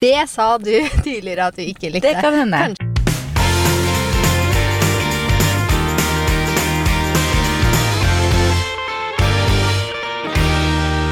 Det 0.00 0.28
sa 0.30 0.58
du 0.58 0.88
tidligere 1.04 1.46
at 1.46 1.56
du 1.56 1.62
ikke 1.62 1.90
likte. 1.90 2.08
Det 2.08 2.20
kan 2.22 2.34
hende. 2.34 2.58
Kanskje. 2.58 3.88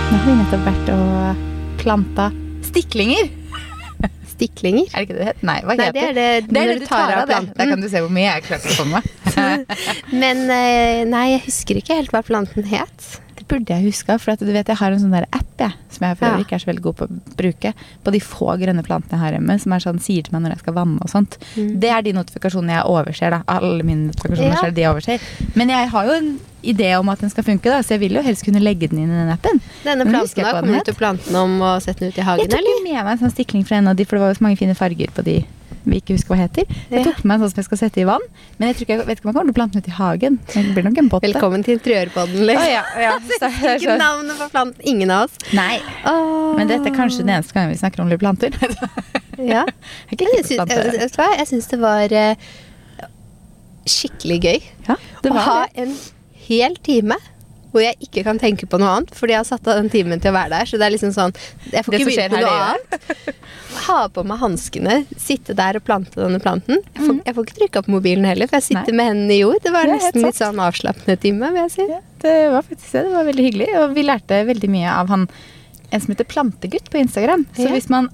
Nå 0.07 0.19
har 0.22 0.27
vi 0.29 0.37
nettopp 0.38 0.67
vært 0.69 0.91
og 0.95 1.43
planta 1.80 2.29
stiklinger. 2.67 3.29
Stiklinger? 4.37 4.87
Er 4.93 5.03
det 5.03 5.07
ikke 5.07 5.16
det 5.16 5.21
det 5.23 5.29
heter? 5.30 5.45
Nei, 5.48 5.59
hva 5.64 5.77
Nei, 5.80 5.87
heter 5.89 5.96
det 5.96 6.07
er 6.07 6.16
det, 6.16 6.48
Det 6.53 6.62
er 6.62 6.71
det 6.71 6.79
du 6.82 6.87
tar 6.87 7.12
av 7.16 7.23
det. 7.23 7.27
planten. 7.32 7.55
Der 7.59 7.71
kan 7.73 7.82
du 7.82 7.89
se 7.91 8.03
hvor 8.05 8.12
mye 8.12 8.27
jeg 8.29 8.45
klarte 8.46 8.73
å 8.73 8.77
få 8.77 8.87
med. 8.91 9.12
Men 10.23 10.43
eh, 10.53 11.05
nei, 11.09 11.25
jeg 11.34 11.45
husker 11.48 11.80
ikke 11.80 11.96
helt 12.03 12.12
hva 12.14 12.23
planten 12.27 12.68
het. 12.71 13.07
Burde 13.49 13.71
jeg 13.77 13.85
huska, 13.87 14.17
for 14.19 14.33
at 14.35 14.41
du 14.43 14.51
vet 14.51 14.67
jeg 14.67 14.77
har 14.81 14.91
en 14.93 14.99
sånn 14.99 15.13
der 15.15 15.27
app 15.33 15.45
jeg, 15.63 15.73
som 15.95 16.03
jeg 16.05 16.17
for 16.19 16.27
øvrig 16.29 16.45
ikke 16.45 16.57
er 16.59 16.63
så 16.65 16.69
veldig 16.69 16.83
god 16.83 16.96
på 16.99 17.07
å 17.07 17.37
bruke. 17.39 17.71
På 18.05 18.13
de 18.13 18.19
få 18.21 18.49
grønne 18.61 18.83
plantene 18.85 19.15
jeg 19.17 19.23
har 19.23 19.37
hjemme, 19.39 19.55
som 19.63 19.73
er 19.73 19.85
sånn, 19.87 20.01
sier 20.03 20.27
til 20.27 20.35
meg 20.35 20.43
når 20.45 20.57
jeg 20.57 20.63
skal 20.65 20.75
vanne 20.77 20.99
og 21.00 21.09
sånt. 21.13 21.39
Det 21.57 21.89
er 21.95 22.03
de 22.03 22.13
notifikasjonene 22.17 22.75
jeg 22.77 22.90
overser. 22.90 23.31
da. 23.31 23.43
Alle 23.49 23.82
mine 23.87 24.11
notifikasjoner 24.11 24.67
Ja. 24.67 24.71
de 24.71 24.87
overser. 24.90 25.21
Men 25.54 25.68
jeg 25.71 25.89
har 25.95 26.04
jo 26.11 26.13
en 26.18 26.29
idé 26.67 26.90
om 26.99 27.09
at 27.09 27.21
den 27.21 27.31
skal 27.31 27.45
funke, 27.46 27.71
da, 27.71 27.79
så 27.87 27.95
jeg 27.95 28.01
vil 28.01 28.18
jo 28.18 28.23
helst 28.27 28.45
kunne 28.45 28.61
legge 28.61 28.89
den 28.90 28.99
inn 29.04 29.11
i 29.14 29.21
den 29.23 29.31
appen. 29.32 29.61
Denne 29.85 30.04
planten 30.04 30.43
da, 30.43 30.53
kommer 30.61 30.75
du 30.75 30.82
til 30.90 30.95
å 30.95 30.99
plante 30.99 31.25
den 31.31 31.37
om 31.37 31.61
og 31.63 31.81
sette 31.82 32.01
den 32.01 32.09
ut 32.11 32.19
i 32.19 32.27
hagen, 32.27 32.41
Jeg 32.42 32.51
tok 32.51 32.59
eller? 32.59 32.83
med 32.83 33.05
meg 33.05 33.12
en 33.15 33.23
sånn 33.28 33.34
stikling 33.37 33.65
fra 33.65 33.77
en 33.78 33.89
av 33.89 33.97
de, 33.97 34.05
for 34.05 34.17
det 34.19 34.23
var 34.27 34.34
jo 34.34 34.39
så 34.41 34.42
mange 34.48 34.59
fine 34.59 34.75
farger 34.75 35.15
på 35.15 35.23
de 35.23 35.45
vi 35.86 36.00
ikke 36.00 36.17
husker 36.17 36.33
hva 36.34 36.39
heter. 36.41 36.67
Jeg 36.91 37.05
tok 37.06 37.20
med 37.22 37.28
meg 37.31 37.34
en 37.36 37.42
sånn 37.45 37.53
som 37.53 37.61
jeg 37.62 37.67
skal 37.69 37.78
sette 37.78 38.00
i 38.03 38.06
vann, 38.08 38.25
men 38.58 38.72
jeg, 38.72 38.86
jeg 38.89 38.98
vet 39.06 39.20
ikke 39.20 39.28
om 39.28 39.31
jeg 39.31 39.36
kommer 39.36 39.50
til 39.50 39.55
å 39.55 39.58
plante 39.61 39.77
den 39.78 39.84
ut 39.84 39.91
i 39.91 39.95
hagen. 39.97 40.39
Det 40.50 40.64
blir 40.75 40.86
nok 40.89 40.98
en 41.03 41.11
potte. 41.12 41.28
Velkommen 41.31 41.62
til 41.67 41.77
interiørpodden, 41.78 42.42
Å, 42.50 42.56
Oh, 42.56 42.67
ja, 42.70 42.83
ja. 43.05 43.12
Ikke 43.77 43.97
navnet 44.00 44.41
på 44.41 44.48
planten. 44.55 44.83
Ingen 44.92 45.12
av 45.14 45.28
oss. 45.28 45.39
nei, 45.55 45.78
Oh. 46.06 46.55
men 46.59 46.69
dette 46.70 46.91
er 46.91 46.97
kanskje 46.97 47.22
den 47.25 47.34
eneste 47.36 47.55
gangen 47.56 47.70
vi 47.75 47.78
snakker 47.81 48.03
om 48.05 48.11
litt 48.12 48.22
planter. 48.22 48.50
Ja. 49.36 49.67
Jeg 50.09 50.17
Jeg 50.33 50.45
syns, 50.48 50.50
jeg, 50.72 51.11
jeg 51.36 51.67
det 51.69 51.78
var 51.83 52.12
uh, 52.17 52.47
skikkelig 53.84 54.39
gøy 54.42 54.61
Ja, 54.89 54.97
det 55.23 55.31
å 55.31 55.34
var 55.37 55.45
ha 55.45 55.57
det. 55.67 55.83
en 55.84 55.92
hel 56.47 56.77
time 56.87 57.19
hvor 57.77 57.85
jeg 57.85 57.97
ikke 58.09 58.25
kan 58.27 58.41
tenke 58.41 58.67
på 58.73 58.81
noe 58.81 58.89
annet, 58.97 59.13
fordi 59.17 59.35
jeg 59.37 59.43
har 59.43 59.49
satt 59.49 59.69
av 59.69 59.77
den 59.79 59.91
timen 59.93 60.21
til 60.25 60.33
å 60.33 60.37
være 60.39 60.51
der. 60.57 60.69
Så 60.71 60.81
det 60.81 60.87
er 60.89 60.95
liksom 60.97 61.13
sånn 61.15 61.35
Jeg 61.71 61.85
får 61.85 61.93
Det 61.93 62.01
ikke 62.01 62.09
begynt 62.11 62.35
på 62.35 62.41
noe 62.43 62.59
annet. 62.67 63.41
Ha 63.87 63.99
på 64.09 64.23
meg 64.27 64.39
hanskene, 64.41 64.95
sitte 65.21 65.55
der 65.59 65.77
og 65.79 65.85
plante 65.87 66.17
denne 66.19 66.41
planten. 66.43 66.81
Jeg 66.97 67.03
får, 67.05 67.19
jeg 67.27 67.37
får 67.37 67.47
ikke 67.47 67.59
trykke 67.61 67.83
opp 67.83 67.89
mobilen 67.93 68.25
heller, 68.27 68.49
for 68.51 68.57
jeg 68.59 68.69
sitter 68.71 68.87
Mm. 68.87 68.97
Nei. 68.97 68.97
med 68.97 69.07
hendene 69.13 69.35
i 69.37 69.41
jord. 69.43 69.59
Det 69.63 69.73
var 69.75 69.85
Det 69.87 69.97
nesten 69.99 70.23
litt 70.25 70.39
sånn 70.41 70.61
avslappende 70.65 71.17
time, 71.21 71.51
vil 71.53 71.63
jeg 71.67 71.71
si. 71.77 71.87
Ja, 71.93 72.01
det 72.25 72.35
var 72.57 72.63
faktisk 72.63 72.93
det. 72.97 73.03
Det 73.07 73.13
var 73.13 73.25
veldig 73.29 73.45
hyggelig. 73.51 73.69
Og 73.83 73.95
vi 73.95 74.03
lærte 74.09 74.41
veldig 74.49 74.71
mye 74.73 74.91
av 74.97 75.09
han 75.13 75.29
en 75.93 76.01
som 76.01 76.11
heter 76.15 76.27
Plantegutt 76.27 76.89
på 76.91 76.99
Instagram. 76.99 77.45
Så 77.55 77.69
Ja. 77.69 77.75
hvis 77.77 77.89
man 77.93 78.09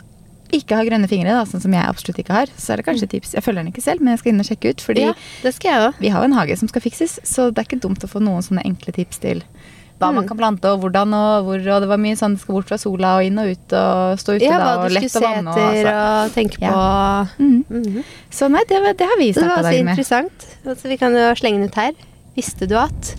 ikke 0.52 0.76
har 0.76 0.84
grønne 0.84 1.08
fingre, 1.08 1.32
da, 1.32 1.44
sånn 1.48 1.62
som 1.64 1.72
jeg 1.72 1.88
absolutt 1.88 2.18
ikke 2.22 2.32
har, 2.36 2.46
så 2.60 2.72
er 2.72 2.76
det 2.76 2.84
kanskje 2.86 3.04
et 3.08 3.14
tips. 3.16 3.32
Jeg 3.34 3.42
følger 3.42 3.62
den 3.64 3.72
ikke 3.72 3.82
selv, 3.84 4.00
men 4.04 4.12
jeg 4.12 4.18
skal 4.22 4.32
inn 4.32 4.40
og 4.44 4.48
sjekke 4.50 4.70
ut. 4.72 4.80
Fordi 4.84 5.00
Ja, 5.08 5.12
det 5.42 5.54
skal 5.54 5.70
jeg 5.72 5.94
vi 6.00 6.08
har 6.12 6.20
jo 6.20 6.24
en 6.30 6.38
hage 6.38 6.56
som 6.58 6.68
skal 6.68 6.82
fikses, 6.84 7.18
så 7.24 7.50
det 7.52 7.58
er 7.58 7.68
ikke 7.70 7.80
dumt 7.80 8.04
å 8.04 8.08
få 8.10 8.20
noen 8.20 8.42
sånne 8.44 8.64
enkle 8.68 8.92
tips 8.92 9.18
til 9.18 9.42
hva 10.02 10.12
man 10.12 10.24
Mm. 10.24 10.28
kan 10.28 10.36
plante, 10.38 10.64
og 10.66 10.80
hvordan 10.82 11.14
og 11.14 11.44
hvor. 11.46 11.58
Og 11.62 11.80
det 11.80 11.88
var 11.88 11.96
mye 11.96 12.16
sånn 12.18 12.34
det 12.34 12.40
skal 12.42 12.54
bort 12.56 12.66
fra 12.66 12.76
sola 12.78 13.16
og 13.18 13.24
inn 13.24 13.38
og 13.38 13.50
ut 13.54 13.72
og 13.78 14.18
stå 14.18 14.34
ute 14.34 14.42
Ja, 14.44 14.58
da, 14.58 14.82
og 14.82 14.90
lett 14.90 15.14
å 15.14 15.20
vanne. 15.22 15.52
Og, 15.52 15.58
altså. 15.58 15.92
og 16.26 16.32
tenke 16.34 16.58
Ja. 16.60 16.72
på. 16.72 17.42
Mm 17.44 17.64
-hmm. 17.70 18.04
Så 18.30 18.48
nei, 18.50 18.62
det, 18.68 18.98
det 18.98 19.06
har 19.06 19.18
vi 19.18 19.32
Det 19.32 19.40
var 19.40 19.48
med. 19.48 19.56
så 19.56 19.62
var 19.62 19.70
også 19.70 19.78
interessant. 19.78 20.46
Altså, 20.66 20.88
vi 20.88 20.96
kan 20.96 21.12
jo 21.12 21.34
slenge 21.34 21.58
den 21.60 21.68
ut 21.68 21.74
her. 21.74 21.92
Visste 22.36 22.66
du 22.66 22.74
at 22.76 23.14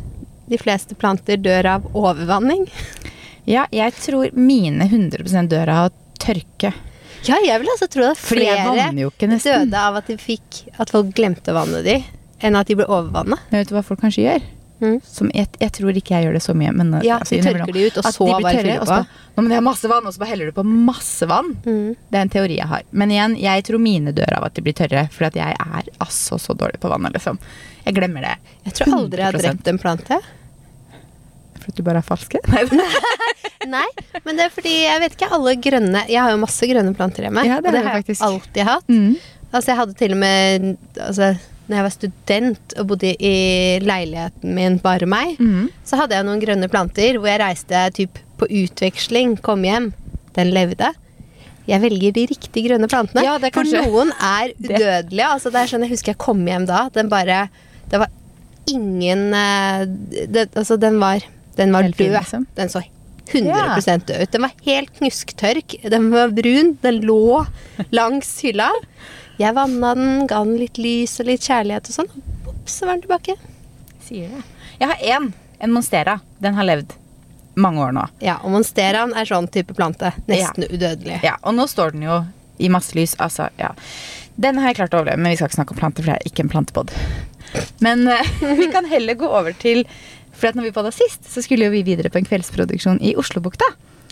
de 0.50 0.58
fleste 0.58 0.94
planter 0.96 1.38
dør 1.38 1.66
av 1.66 1.84
overvanning? 1.96 2.68
Ja, 3.46 3.66
jeg 3.72 3.94
tror 3.94 4.30
mine 4.34 4.84
100% 4.90 5.48
dør 5.48 5.68
av 5.70 5.92
tørke. 6.20 6.74
Ja, 7.24 7.38
jeg 7.44 7.62
vil 7.62 7.72
altså 7.72 7.88
tro 7.92 8.08
at 8.10 8.20
flere 8.20 8.66
døde 8.68 9.80
av 9.80 10.00
at 10.02 10.10
de 10.12 10.18
fikk 10.20 10.66
At 10.82 10.92
folk 10.92 11.14
glemte 11.16 11.54
å 11.54 11.56
vanne 11.56 11.80
de, 11.86 12.02
enn 12.44 12.58
at 12.60 12.68
de 12.68 12.76
ble 12.80 12.88
overvanna. 12.90 13.40
Vet 13.54 13.72
du 13.72 13.78
hva 13.78 13.84
folk 13.86 14.02
kanskje 14.04 14.26
gjør? 14.26 14.52
Mm. 14.84 14.98
Som 15.08 15.30
jeg, 15.32 15.48
jeg 15.62 15.72
tror 15.78 15.96
ikke 15.96 16.16
jeg 16.18 16.26
gjør 16.28 16.36
det 16.36 16.42
så 16.44 16.56
mye. 16.58 16.74
Men, 16.76 16.92
Ja, 17.06 17.22
altså, 17.22 17.38
de 17.38 17.46
tørker 17.46 17.72
de 17.72 17.86
ut, 17.88 18.00
og 18.02 18.08
så 18.10 18.28
bare 18.28 18.54
fyller 18.58 18.84
på. 18.84 19.00
Nå 19.34 19.44
men 19.46 19.50
det 19.54 19.58
er 19.58 19.66
masse 19.66 19.90
vann, 19.90 20.06
og 20.10 20.14
så 20.14 20.22
bare 20.22 20.34
heller 20.34 20.52
du 20.52 20.58
på 20.58 20.66
masse 20.68 21.28
vann. 21.30 21.54
Mm. 21.64 21.96
Det 22.12 22.20
er 22.20 22.26
en 22.28 22.34
teori 22.36 22.60
jeg 22.60 22.70
har. 22.70 22.84
Men 22.92 23.14
igjen, 23.14 23.38
jeg 23.40 23.66
tror 23.70 23.82
mine 23.82 24.14
dør 24.16 24.38
av 24.40 24.50
at 24.50 24.58
de 24.58 24.66
blir 24.66 24.76
tørre. 24.78 25.08
For 25.14 25.30
jeg 25.30 25.56
er 25.56 25.92
altså 26.04 26.40
så 26.42 26.56
dårlig 26.60 26.82
på 26.84 26.92
vannet, 26.92 27.16
liksom. 27.16 27.40
Jeg 27.88 27.98
glemmer 27.98 28.28
det. 28.28 28.36
Jeg 28.68 28.80
tror 28.80 28.98
aldri 29.00 29.24
jeg 29.24 29.30
har 29.30 29.40
100%. 29.40 29.48
drept 29.48 29.72
en 29.72 29.82
plante. 29.86 30.20
For 31.64 31.72
at 31.74 31.80
du 31.80 31.84
bare 31.88 32.02
er 32.04 32.08
falske? 32.08 32.42
Nei, 32.52 32.64
Nei, 33.78 33.86
men 34.26 34.36
det 34.40 34.46
er 34.50 34.52
fordi 34.54 34.74
jeg 34.84 35.00
vet 35.06 35.14
ikke 35.16 35.30
alle 35.38 35.54
grønne 35.64 36.02
Jeg 36.12 36.20
har 36.20 36.34
jo 36.34 36.40
masse 36.42 36.68
grønne 36.68 36.92
planter 36.98 37.24
hjemme. 37.30 37.46
Ja, 37.48 37.62
det 37.64 37.72
og 37.72 37.78
det 37.78 37.84
har 37.86 37.94
jeg 37.98 38.04
faktisk. 38.06 38.26
alltid 38.28 38.68
hatt. 38.68 38.90
Mm. 38.92 39.14
Altså, 39.54 39.68
jeg 39.72 39.80
hadde 39.80 39.96
til 40.00 40.16
og 40.16 40.20
med 40.24 40.66
altså, 41.00 41.28
Når 41.70 41.78
jeg 41.78 41.86
var 41.86 41.94
student 41.96 42.76
og 42.82 42.88
bodde 42.90 43.12
i 43.24 43.34
leiligheten 43.86 44.56
min 44.58 44.80
bare 44.84 45.08
meg, 45.08 45.38
Mm. 45.40 45.70
så 45.88 46.00
hadde 46.02 46.18
jeg 46.18 46.28
noen 46.28 46.42
grønne 46.44 46.68
planter 46.74 47.16
hvor 47.22 47.30
jeg 47.32 47.40
reiste 47.40 47.86
typ 47.96 48.20
på 48.42 48.50
utveksling, 48.50 49.38
kom 49.46 49.64
hjem. 49.64 49.92
Den 50.36 50.50
levde. 50.52 50.90
Jeg 51.70 51.80
velger 51.80 52.12
de 52.18 52.26
riktig 52.34 52.66
grønne 52.66 52.90
plantene. 52.92 53.24
Ja, 53.24 53.38
det 53.40 53.54
for 53.56 53.64
noen 53.64 54.12
er 54.20 54.52
udødelige. 54.60 55.30
Altså, 55.30 55.54
det 55.54 55.62
er 55.62 55.72
sånn, 55.72 55.86
jeg 55.88 55.94
husker 55.96 56.12
jeg 56.12 56.20
kom 56.26 56.42
hjem 56.50 56.66
da. 56.68 56.90
Den 56.92 57.08
bare 57.14 57.46
Det 57.88 58.02
var 58.02 58.12
ingen 58.68 59.30
eh, 59.38 59.86
det, 60.28 60.50
Altså, 60.56 60.76
den 60.80 61.00
var, 61.00 61.24
den 61.58 61.74
var 61.76 61.90
død. 61.90 62.12
liksom. 62.18 62.46
Den 62.58 62.70
så 62.70 62.84
100 63.32 63.98
død 64.08 64.22
ut. 64.22 64.32
Den 64.32 64.42
var 64.42 64.52
helt 64.66 64.94
knusktørk. 64.98 65.76
Den 65.90 66.10
var 66.12 66.34
brun. 66.36 66.78
Den 66.82 67.02
lå 67.08 67.46
langs 67.96 68.36
hylla. 68.44 68.70
Jeg 69.40 69.56
vanna 69.58 69.94
den, 69.98 70.28
ga 70.30 70.44
den 70.46 70.58
litt 70.62 70.78
lys 70.78 71.16
og 71.22 71.30
litt 71.32 71.46
kjærlighet 71.46 71.90
og 71.90 71.96
sånn. 72.02 72.12
Ops, 72.50 72.80
så 72.80 72.86
var 72.90 72.98
den 72.98 73.06
tilbake. 73.08 73.38
Sier 74.06 74.30
det. 74.30 74.44
Jeg 74.82 74.92
har 74.92 75.08
én. 75.16 75.32
En 75.64 75.74
monstera. 75.74 76.20
Den 76.44 76.58
har 76.58 76.68
levd 76.68 76.94
mange 77.56 77.82
år 77.86 77.94
nå. 77.96 78.04
Ja, 78.24 78.40
og 78.44 78.54
monsteraen 78.56 79.14
er 79.18 79.30
sånn 79.30 79.48
type 79.54 79.76
plante. 79.78 80.12
Nesten 80.30 80.68
udødelig. 80.68 81.20
Ja, 81.26 81.38
og 81.42 81.56
nå 81.58 81.68
står 81.70 81.94
den 81.96 82.08
jo 82.08 82.24
i 82.62 82.70
masse 82.74 82.98
lys. 82.98 83.16
Altså, 83.22 83.50
ja. 83.62 83.72
Den 84.36 84.60
har 84.62 84.72
jeg 84.72 84.82
klart 84.82 84.96
å 84.96 85.02
overleve, 85.02 85.22
men 85.22 85.34
vi 85.34 85.40
skal 85.40 85.52
ikke 85.52 85.60
snakke 85.60 85.76
om 85.76 85.82
planter, 85.82 86.06
for 86.06 86.14
det 86.14 86.20
er 86.20 86.32
ikke 86.32 86.46
en 86.46 86.52
plantepod. 86.54 86.94
Men 87.86 88.08
eh, 88.10 88.34
vi 88.60 88.70
kan 88.74 88.90
heller 88.90 89.18
gå 89.20 89.30
over 89.30 89.54
til 89.62 89.86
For 90.34 90.50
at 90.50 90.58
når 90.58 90.70
vi 90.70 90.76
bada 90.76 90.92
sist, 90.94 91.26
så 91.30 91.44
skulle 91.46 91.68
jo 91.68 91.74
vi 91.74 91.84
videre 91.88 92.12
på 92.14 92.20
en 92.20 92.28
kveldsproduksjon 92.28 93.02
i 93.06 93.16
Oslobukta. 93.20 93.68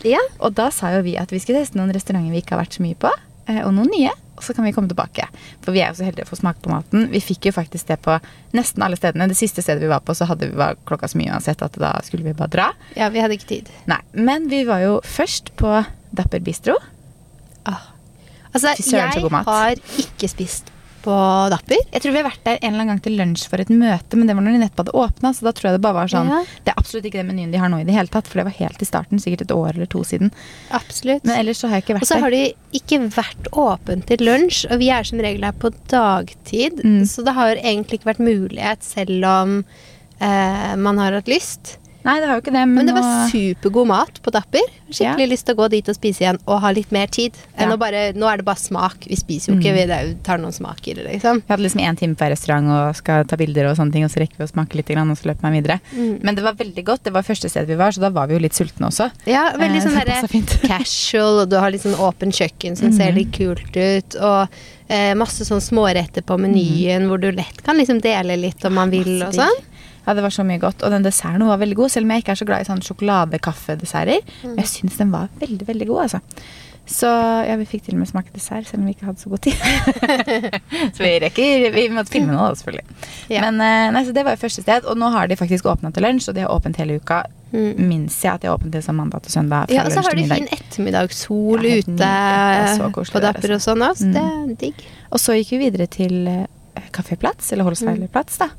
Ja. 0.08 0.22
Og 0.42 0.56
da 0.58 0.70
sa 0.74 0.94
jo 0.96 1.04
vi 1.06 1.18
at 1.20 1.32
vi 1.34 1.40
skulle 1.42 1.62
teste 1.62 1.78
noen 1.80 1.94
restauranter 1.94 2.34
vi 2.34 2.42
ikke 2.42 2.56
har 2.56 2.64
vært 2.64 2.78
så 2.78 2.86
mye 2.86 2.98
på, 2.98 3.12
eh, 3.48 3.62
og 3.66 3.74
noen 3.78 3.92
nye. 3.94 4.14
Og 4.38 4.46
så 4.46 4.56
kan 4.58 4.66
vi 4.66 4.72
komme 4.74 4.90
tilbake. 4.90 5.28
For 5.62 5.76
vi 5.76 5.84
er 5.84 5.92
jo 5.92 6.00
så 6.00 6.08
heldige 6.08 6.26
å 6.26 6.32
få 6.32 6.40
smake 6.40 6.64
på 6.64 6.72
maten. 6.72 7.09
Vi 7.12 7.20
fikk 7.22 7.52
jo 7.52 7.54
faktisk 7.54 7.92
det 7.92 8.00
på 8.02 8.16
nesten 8.58 8.82
alle 8.82 8.98
stedene. 8.98 9.28
Det 9.30 9.38
siste 9.38 9.62
stedet 9.62 9.84
vi 9.84 9.92
var 9.92 10.02
på, 10.02 10.16
så 10.18 10.26
hadde 10.26 10.50
vi 10.50 10.58
var 10.58 10.80
klokka 10.90 11.12
så 11.12 11.20
mye 11.22 11.30
uansett 11.36 11.62
at 11.62 11.78
da 11.78 11.92
skulle 12.06 12.26
vi 12.26 12.34
bare 12.34 12.50
dra. 12.56 12.70
ja, 12.98 13.12
vi 13.14 13.22
hadde 13.22 13.38
ikke 13.38 13.52
tid. 13.52 13.70
Nei, 13.92 14.00
men 14.18 14.50
vi 14.50 14.64
var 14.66 14.82
jo 14.82 14.96
først 15.06 15.53
på 15.62 15.76
Dapper 16.18 16.42
Bistro. 16.42 16.80
Altså, 18.52 18.74
Fy 18.76 18.84
søren, 18.84 19.14
så 19.14 19.22
jeg 19.22 19.46
har 19.48 19.80
ikke 20.02 20.28
spist 20.28 20.71
på 21.03 21.16
Dapper. 21.53 21.81
Jeg 21.91 22.03
tror 22.03 22.13
vi 22.16 22.22
har 22.22 22.28
vært 22.28 22.44
der 22.45 22.59
en 22.59 22.67
eller 22.69 22.84
annen 22.84 22.91
gang 22.94 23.01
til 23.06 23.17
lunsj 23.19 23.45
for 23.51 23.63
et 23.63 23.72
møte, 23.73 24.19
men 24.19 24.29
det 24.29 24.35
var 24.38 24.45
når 24.45 24.56
de 24.56 24.62
nettopp 24.63 24.84
hadde 24.84 24.95
åpna, 25.03 25.34
så 25.35 25.47
da 25.47 25.53
tror 25.57 25.69
jeg 25.69 25.78
det 25.78 25.84
bare 25.85 25.97
var 26.00 26.12
sånn 26.13 26.31
Ja. 26.31 26.41
Det 26.66 26.73
er 26.73 26.79
absolutt 26.79 27.07
ikke 27.09 27.22
den 27.22 27.31
menyen 27.31 27.53
de 27.53 27.62
har 27.62 27.72
nå 27.73 27.81
i 27.81 27.88
det 27.88 27.95
hele 27.95 28.12
tatt, 28.12 28.29
for 28.29 28.41
det 28.41 28.47
var 28.47 28.57
helt 28.59 28.81
i 28.81 28.88
starten, 28.88 29.22
sikkert 29.22 29.45
et 29.47 29.56
år 29.56 29.73
eller 29.73 29.90
to 29.91 30.03
siden. 30.07 30.31
Absolutt. 30.78 31.25
Men 31.28 31.40
ellers 31.41 31.61
så 31.61 31.72
har 31.72 31.79
jeg 31.79 31.88
ikke 31.88 31.97
vært 32.00 32.07
der. 32.07 32.09
Og 32.09 32.13
så 32.13 32.23
har 32.23 32.35
de 32.35 32.44
ikke 32.81 33.01
vært 33.17 33.51
åpent 33.66 34.07
til 34.11 34.25
lunsj, 34.28 34.63
og 34.72 34.81
vi 34.84 34.91
er 34.94 35.07
som 35.07 35.23
regel 35.23 35.47
her 35.47 35.57
på 35.57 35.73
dagtid. 35.91 36.84
Mm. 36.85 37.03
Så 37.09 37.25
det 37.28 37.35
har 37.38 37.57
egentlig 37.57 38.01
ikke 38.01 38.13
vært 38.13 38.25
mulighet, 38.25 38.85
selv 38.85 39.28
om 39.28 39.59
eh, 40.22 40.73
man 40.78 41.01
har 41.01 41.19
hatt 41.19 41.31
lyst. 41.31 41.78
Nei, 42.03 42.19
det 42.19 42.28
har 42.28 42.35
jo 42.39 42.41
ikke 42.41 42.53
det, 42.56 42.62
men, 42.66 42.73
Men 42.75 42.85
det 42.88 42.94
var 42.95 43.03
nå 43.06 43.29
supergod 43.29 43.88
mat 43.88 44.22
på 44.25 44.31
Dapper. 44.34 44.63
Skikkelig 44.91 45.28
lyst 45.29 45.45
til 45.45 45.56
å 45.56 45.59
gå 45.62 45.67
dit 45.69 45.88
og 45.91 45.95
spise 45.95 46.23
igjen 46.23 46.39
og 46.47 46.59
ha 46.63 46.72
litt 46.73 46.91
mer 46.91 47.07
tid. 47.07 47.38
Enn 47.57 47.69
Ja. 47.69 47.75
å 47.75 47.79
bare, 47.79 48.12
nå 48.17 48.25
er 48.31 48.38
det 48.41 48.45
bare 48.45 48.57
smak. 48.57 49.06
Vi 49.07 49.16
spiser 49.16 49.53
jo 49.53 49.59
ikke, 49.59 49.72
Mm. 49.72 50.08
vi 50.09 50.14
tar 50.23 50.37
noen 50.41 50.52
smaker, 50.52 50.96
liksom. 51.05 51.41
Vi 51.46 51.53
hadde 51.53 51.64
liksom 51.64 51.81
én 51.81 51.97
time 51.97 52.16
på 52.16 52.28
restaurant 52.29 52.67
og 52.67 52.96
skal 52.96 53.23
ta 53.26 53.35
bilder, 53.37 53.67
og 53.70 53.78
sånne 53.78 53.91
ting, 53.93 54.03
og 54.03 54.09
så 54.11 54.20
rekker 54.26 54.37
vi 54.37 54.46
å 54.46 54.52
smake 54.52 54.76
litt, 54.76 54.90
og 54.90 55.17
så 55.17 55.29
løper 55.29 55.52
vi 55.52 55.61
videre. 55.61 55.79
Mm. 55.96 56.23
Men 56.23 56.35
det 56.35 56.43
var 56.43 56.53
veldig 56.53 56.84
godt. 56.85 57.03
Det 57.03 57.14
var 57.14 57.22
første 57.23 57.49
sted 57.49 57.67
vi 57.67 57.76
var, 57.76 57.91
så 57.91 58.02
da 58.02 58.09
var 58.09 58.28
vi 58.28 58.34
jo 58.34 58.40
litt 58.40 58.53
sultne 58.53 58.87
også. 58.90 59.11
Ja, 59.28 59.52
veldig 59.53 59.78
Eh, 59.78 59.81
sånn 59.85 59.93
så 59.96 60.03
derre 60.05 60.22
passet 60.22 60.29
fint. 60.31 60.61
casual, 60.67 61.41
og 61.43 61.49
du 61.49 61.58
har 61.59 61.70
litt 61.72 61.81
sånn 61.84 61.96
åpen 61.96 62.31
kjøkken 62.31 62.76
som 62.78 62.91
ser 62.91 63.11
Mhm. 63.11 63.16
litt 63.16 63.31
kult 63.31 63.78
ut, 63.78 64.16
og 64.22 64.49
eh, 64.90 65.14
masse 65.14 65.46
sånn 65.47 65.61
småretter 65.61 66.22
på 66.22 66.37
menyen 66.37 67.08
hvor 67.08 67.17
du 67.22 67.31
lett 67.31 67.64
kan 67.64 67.78
liksom 67.78 68.02
dele 68.02 68.35
litt 68.37 68.66
om 68.66 68.73
man 68.73 68.90
vil 68.90 69.05
Mhm. 69.22 69.28
Og 69.28 69.34
sånn. 69.34 69.61
Ja, 70.06 70.16
det 70.18 70.26
var 70.26 70.34
så 70.34 70.46
mye 70.48 70.62
godt. 70.62 70.82
Og 70.82 70.94
den 70.94 71.06
desserten 71.06 71.46
var 71.48 71.62
veldig 71.62 71.78
god, 71.78 71.94
selv 71.94 72.08
om 72.08 72.16
jeg 72.16 72.24
ikke 72.24 72.34
er 72.34 72.42
så 72.42 72.50
glad 72.50 72.64
i 72.64 72.70
sånn 72.70 72.84
sjokoladekaffedesserter. 72.86 74.26
Mm. 74.42 74.50
Men 74.50 74.64
jeg 74.64 74.74
syns 74.74 75.00
den 75.02 75.14
var 75.14 75.32
veldig, 75.42 75.68
veldig 75.68 75.90
god, 75.92 76.03
altså. 76.08 76.22
Så 76.92 77.08
ja, 77.48 77.53
vi 77.59 77.68
fikk 77.70 77.86
til 77.86 77.96
og 77.96 78.02
med 78.02 78.09
smake 78.09 78.34
dessert, 78.34 78.66
selv 78.68 78.82
om 78.82 78.88
vi 78.90 78.96
ikke 78.96 79.06
hadde 79.08 79.22
så 79.22 79.30
god 79.32 79.44
tid. 79.46 79.59
så 80.96 81.03
vi 81.03 81.12
rekker 81.24 81.70
Vi 81.76 81.84
måtte 81.94 82.12
filme 82.12 82.34
nå, 82.34 82.48
selvfølgelig. 82.58 82.98
Ja. 83.32 83.44
Men 83.46 83.62
eh, 83.64 83.92
nei, 83.96 84.02
så 84.08 84.16
det 84.16 84.26
var 84.28 84.36
jo 84.36 84.42
første 84.42 84.66
sted, 84.66 84.88
og 84.90 85.00
nå 85.00 85.12
har 85.14 85.30
de 85.30 85.38
faktisk 85.40 85.70
åpna 85.72 85.94
til 85.96 86.03
lunsj, 86.08 86.32
og 86.32 86.36
de 86.36 86.44
har 86.44 86.52
åpent 86.52 86.82
hele 86.82 86.98
uka. 87.00 87.22
Minns 87.52 88.18
jeg 88.24 88.34
at 88.34 88.44
de 88.44 88.50
har 88.50 88.68
det 88.74 88.82
som 88.84 88.98
mandag 89.00 89.24
til 89.28 89.36
søndag. 89.38 89.72
Ja, 89.72 89.86
og 89.86 89.94
så 89.94 90.03
har 90.03 90.18
de 90.18 90.28
fin 90.28 90.48
ettermiddagssol 90.56 91.68
Ja, 91.68 91.80
ute 91.80 92.12
så 92.80 92.92
på 92.92 93.24
Dapper 93.24 93.56
og 93.56 93.64
sånn. 93.64 93.86
Altså. 93.86 94.09
Mm. 94.09 94.18
Det 94.18 94.28
er 94.28 94.53
digg. 94.66 94.86
Og 95.12 95.22
så 95.22 95.38
gikk 95.38 95.56
vi 95.56 95.64
videre 95.68 95.88
til 95.92 96.18
Kaffeplats, 96.26 96.96
Kaféplats, 96.96 97.52
eller 97.53 97.68
Holsweilerplatz, 97.68 98.40
da. 98.42 98.52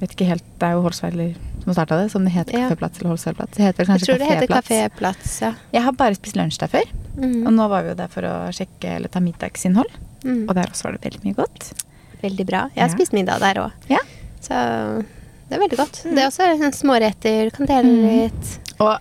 Vet 0.00 0.10
ikke 0.12 0.26
helt, 0.28 0.44
Det 0.58 0.66
er 0.68 0.72
jo 0.76 0.82
Holsweiler 0.82 1.34
som 1.62 1.66
har 1.72 1.74
starta 1.74 1.96
det, 2.02 2.10
som 2.12 2.24
det 2.24 2.32
heter 2.32 2.52
Ja. 2.58 2.68
Kaféplats 2.70 2.98
eller 3.00 3.10
Holsweilerplatz. 3.10 3.56
Det 3.56 3.64
heter 3.64 3.84
vel 3.84 3.96
Jeg 3.98 4.06
tror 4.06 4.18
det 4.18 4.28
heter 4.28 4.46
Kaféplats. 4.54 5.40
Ja. 5.42 5.52
Jeg 5.72 5.82
har 5.82 5.92
bare 5.92 6.14
spist 6.14 6.36
lunsj 6.36 6.58
der 6.58 6.68
før, 6.68 6.84
Mm. 7.16 7.46
og 7.46 7.52
nå 7.54 7.68
var 7.68 7.82
vi 7.82 7.88
jo 7.88 7.94
der 7.94 8.08
for 8.08 8.20
å 8.22 8.48
sjekke 8.52 8.84
eller 8.96 9.08
ta 9.08 9.20
middagsinnhold. 9.20 9.90
Mm. 10.22 10.48
Og 10.48 10.54
der 10.54 10.64
også 10.66 10.84
var 10.84 10.92
det 10.92 11.00
veldig 11.02 11.24
mye 11.24 11.34
godt. 11.34 11.72
Veldig 12.22 12.46
bra. 12.46 12.70
Jeg 12.74 12.82
har 12.82 12.88
Ja. 12.88 12.94
spist 12.94 13.12
middag 13.12 13.40
der 13.40 13.54
òg, 13.62 13.72
Ja. 13.88 13.98
så 14.40 15.04
det 15.48 15.56
er 15.56 15.60
veldig 15.60 15.76
godt. 15.78 16.02
Det 16.02 16.18
er 16.18 16.26
også 16.28 16.62
en 16.64 16.72
småretter, 16.72 17.50
du 17.50 17.50
kan 17.56 17.66
dele 17.66 17.88
Mm. 17.88 18.22
litt. 18.22 18.58
Og 18.78 18.98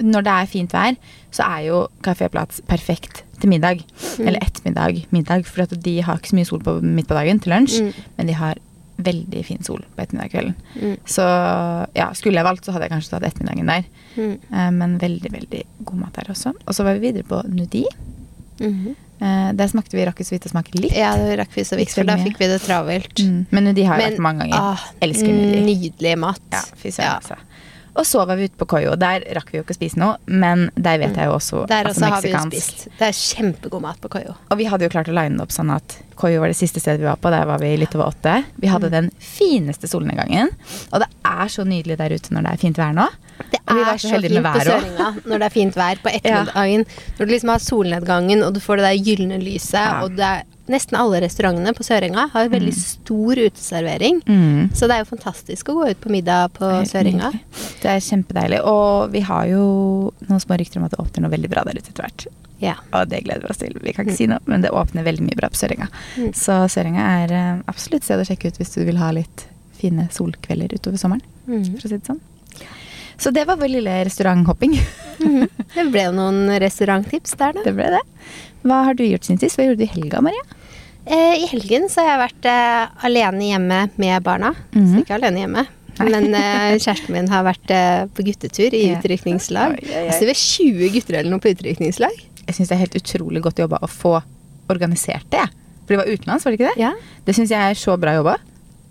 når 0.00 0.22
det 0.24 0.32
er 0.32 0.46
fint 0.46 0.70
vær, 0.72 0.96
så 1.30 1.44
er 1.44 1.66
jo 1.66 1.88
Kaféplats 2.02 2.60
perfekt 2.66 3.22
til 3.40 3.48
middag. 3.50 3.84
Mm. 4.18 4.26
Eller 4.28 4.40
ettermiddag, 4.40 5.06
middag. 5.12 5.44
For 5.46 5.66
de 5.66 6.00
har 6.00 6.16
ikke 6.18 6.30
så 6.30 6.34
mye 6.34 6.46
sol 6.46 6.58
på, 6.60 6.80
midt 6.82 7.06
på 7.06 7.14
dagen 7.14 7.38
til 7.40 7.52
lunsj, 7.52 7.80
Mm. 7.80 7.94
men 8.18 8.26
de 8.26 8.32
har 8.32 8.54
veldig 9.04 9.44
fin 9.46 9.62
sol 9.66 9.82
på 9.96 10.02
ettermiddagskvelden. 10.04 10.54
Mm. 10.80 10.96
Så 11.06 11.26
ja, 11.96 12.08
skulle 12.18 12.40
jeg 12.40 12.44
valgt, 12.48 12.64
så 12.66 12.72
hadde 12.74 12.88
jeg 12.88 12.94
kanskje 12.96 13.10
tatt 13.14 13.28
ettermiddagen 13.30 13.66
der. 13.72 13.84
Mm. 14.16 14.34
Eh, 14.52 14.70
Men 14.78 14.98
veldig, 15.02 15.32
veldig 15.32 15.62
god 15.84 15.98
mat 16.06 16.12
der 16.20 16.32
også. 16.34 16.54
Og 16.66 16.74
så 16.74 16.84
var 16.84 16.94
vi 16.98 17.08
videre 17.10 17.24
på 17.28 17.42
Nudi. 17.48 17.84
Mhm. 18.60 18.94
Eh, 19.22 19.52
Der 19.54 19.68
smakte 19.70 19.94
vi 19.94 20.04
rakk 20.04 20.18
så 20.26 20.34
vidt 20.34 20.46
å 20.48 20.50
smake 20.50 20.74
litt. 20.80 20.96
Ja, 20.98 21.12
det 21.16 21.36
rakk 21.38 21.52
vi 21.54 21.62
så 21.62 21.76
vidt, 21.78 21.92
for 21.94 22.02
da 22.04 22.16
fikk 22.18 22.38
vi 22.40 22.48
det 22.50 22.60
travelt. 22.64 23.14
Mm. 23.22 23.46
Men 23.50 23.64
Nudi 23.68 23.84
har 23.86 24.00
jeg 24.00 24.02
Men, 24.02 24.12
vært 24.16 24.22
mange 24.24 24.38
ganger. 24.48 24.58
ah, 24.58 24.82
Elsker 25.00 25.28
Nudi. 25.32 25.60
Nydelig 25.68 26.18
mat. 26.18 26.40
Ja, 26.50 26.62
fy 26.76 26.88
søren, 26.90 27.06
Ja. 27.06 27.18
altså. 27.20 27.36
Og 27.94 28.06
så 28.08 28.22
var 28.24 28.36
vi 28.40 28.46
ute 28.48 28.56
på 28.56 28.64
Koyo. 28.72 28.94
Der 28.96 29.20
rakk 29.36 29.50
vi 29.52 29.58
jo 29.58 29.64
ikke 29.66 29.74
å 29.74 29.76
spise 29.76 29.98
noe, 30.00 30.14
men 30.26 30.70
der 30.80 30.96
vet 31.02 31.16
jeg 31.18 31.28
jo 31.28 31.34
også 31.36 31.66
Der 31.68 31.84
altså 31.90 32.08
har 32.08 32.22
vi 32.24 32.30
jo 32.32 32.40
spist. 32.46 32.86
Det 32.98 33.08
er 33.10 33.12
kjempegod 33.18 33.82
mat 33.84 34.00
på 34.00 34.08
Koyo. 34.14 34.32
Og 34.50 34.56
vi 34.56 34.64
hadde 34.64 34.86
jo 34.86 34.92
klart 34.94 35.10
å 35.12 35.16
line 35.16 35.36
det 35.36 35.44
opp 35.44 35.52
sånn 35.52 35.70
at 35.74 35.98
Koyo 36.16 36.40
var 36.40 36.48
det 36.48 36.56
siste 36.56 36.80
stedet 36.80 37.00
vi 37.02 37.08
var 37.10 37.16
på. 37.20 37.28
Der 37.34 37.44
var 37.50 37.58
vi 37.60 37.74
litt 37.76 37.92
over 37.98 38.08
åtte. 38.14 38.44
Vi 38.56 38.66
Mm. 38.68 38.72
hadde 38.72 38.90
den 38.90 39.10
fineste 39.20 39.88
solnedgangen. 39.88 40.48
Og 40.92 41.00
det 41.04 41.08
er 41.24 41.46
så 41.52 41.64
nydelig 41.68 41.98
der 41.98 42.14
ute 42.16 42.32
når 42.32 42.42
det 42.48 42.52
er 42.52 42.56
fint 42.64 42.76
vær 42.80 42.94
nå. 42.96 43.08
Det 43.52 43.60
er 43.68 43.96
så 43.98 44.08
så 44.08 44.20
fint 44.22 44.44
på. 44.44 44.60
Søringa 44.64 45.08
når 45.26 45.38
det 45.38 45.46
er 45.46 45.50
fint 45.50 45.74
vær 45.76 45.96
på 46.02 46.08
ettermiddagen. 46.16 46.86
Når 47.18 47.26
du 47.26 47.32
liksom 47.32 47.48
har 47.52 47.58
solnedgangen, 47.58 48.42
og 48.46 48.54
du 48.54 48.60
får 48.60 48.76
det 48.80 48.84
der 48.88 49.04
gylne 49.04 49.38
lyset, 49.42 49.74
Ja. 49.74 50.00
og 50.04 50.16
det 50.16 50.24
er 50.24 50.42
nesten 50.72 50.96
alle 50.98 51.20
restaurantene 51.24 51.72
på 51.76 51.84
Sørenga 51.86 52.26
har 52.32 52.50
veldig 52.52 52.72
stor 52.76 53.38
uteservering. 53.38 54.20
Mm. 54.26 54.70
Så 54.74 54.88
det 54.88 54.96
er 54.96 55.04
jo 55.04 55.10
fantastisk 55.12 55.70
å 55.72 55.76
gå 55.78 55.90
ut 55.92 56.00
på 56.02 56.12
middag 56.12 56.54
på 56.56 56.68
det 56.68 56.88
Sørenga. 56.90 57.30
Det 57.82 57.90
er 57.92 58.02
kjempedeilig. 58.04 58.62
Og 58.68 59.12
vi 59.14 59.22
har 59.28 59.48
jo 59.52 59.66
noen 60.28 60.42
små 60.42 60.58
rykter 60.60 60.80
om 60.80 60.88
at 60.88 60.96
det 60.96 61.02
åpner 61.02 61.26
noe 61.26 61.34
veldig 61.36 61.52
bra 61.52 61.64
der 61.68 61.78
ute 61.80 61.92
etter 61.92 62.06
hvert. 62.08 62.26
Ja. 62.62 62.76
Og 62.94 63.08
det 63.10 63.24
gleder 63.26 63.42
vi 63.46 63.50
oss 63.50 63.58
til. 63.62 63.74
Vi 63.82 63.94
kan 63.94 64.06
ikke 64.06 64.18
si 64.20 64.28
noe, 64.30 64.42
men 64.46 64.62
det 64.62 64.70
åpner 64.70 65.06
veldig 65.06 65.24
mye 65.26 65.38
bra 65.38 65.50
på 65.50 65.58
Sørenga. 65.58 65.88
Mm. 66.16 66.28
Så 66.38 66.58
Sørenga 66.70 67.06
er 67.22 67.34
eh, 67.38 67.62
absolutt 67.70 68.06
sted 68.06 68.22
å 68.22 68.26
sjekke 68.28 68.52
ut 68.52 68.60
hvis 68.60 68.76
du 68.76 68.84
vil 68.86 69.00
ha 69.02 69.10
litt 69.16 69.46
fine 69.80 70.06
solkvelder 70.14 70.76
utover 70.78 71.00
sommeren. 71.00 71.24
Mhm. 71.48 71.72
For 71.80 71.88
å 71.88 71.90
si 71.90 71.98
det 71.98 72.06
sånn. 72.06 72.22
Så 73.22 73.30
det 73.34 73.44
var 73.46 73.58
vår 73.60 73.70
lille 73.70 73.98
restauranthopping. 74.06 74.78
Mhm. 75.22 75.48
Det 75.72 75.86
ble 75.88 76.02
jo 76.04 76.10
noen 76.12 76.50
restauranttips 76.60 77.32
der, 77.40 77.54
da. 77.56 77.62
det 77.64 77.72
ble 77.72 77.86
det. 77.94 78.00
Hva 78.68 78.82
har 78.84 78.96
du 78.98 79.06
gjort 79.06 79.24
siden 79.24 79.38
sist? 79.40 79.56
Hva 79.56 79.64
gjorde 79.64 79.80
du 79.80 79.86
i 79.86 79.94
helga, 79.94 80.20
Maria? 80.20 80.42
Eh, 81.06 81.42
I 81.42 81.46
helgen 81.50 81.88
så 81.90 82.02
har 82.02 82.12
jeg 82.12 82.22
vært 82.22 82.50
eh, 82.50 83.06
alene 83.08 83.46
hjemme 83.48 83.78
med 84.00 84.26
barna. 84.26 84.52
Mhm. 84.74 84.90
Så 84.90 85.04
ikke 85.04 85.16
alene 85.18 85.42
hjemme. 85.44 85.64
Men 86.02 86.34
eh, 86.34 86.76
kjæresten 86.80 87.12
min 87.14 87.28
har 87.30 87.44
vært 87.46 87.72
på 88.16 88.24
guttetur 88.26 88.74
i 88.74 88.84
utrykningslag. 88.94 89.76
Altså, 89.82 90.22
det 90.22 90.30
var 90.30 90.38
20 90.40 90.94
gutter 90.94 91.18
eller 91.20 91.34
noe 91.34 91.42
på 91.42 91.52
utrykningslag. 91.52 92.22
Jeg 92.46 92.56
syns 92.56 92.70
det 92.70 92.78
er 92.78 92.84
helt 92.86 92.96
utrolig 92.98 93.42
godt 93.44 93.60
jobba 93.62 93.82
å 93.84 93.90
få 93.90 94.16
organisert 94.72 95.28
det. 95.34 95.44
For 95.82 95.94
de 95.94 96.00
var 96.00 96.08
utenlands, 96.08 96.46
var 96.46 96.54
det 96.54 96.60
ikke 96.60 96.72
det? 96.72 96.86
Ja. 96.86 97.18
Det 97.26 97.36
syns 97.36 97.52
jeg 97.52 97.74
er 97.74 97.78
så 97.78 97.98
bra 98.00 98.16
jobba. 98.16 98.38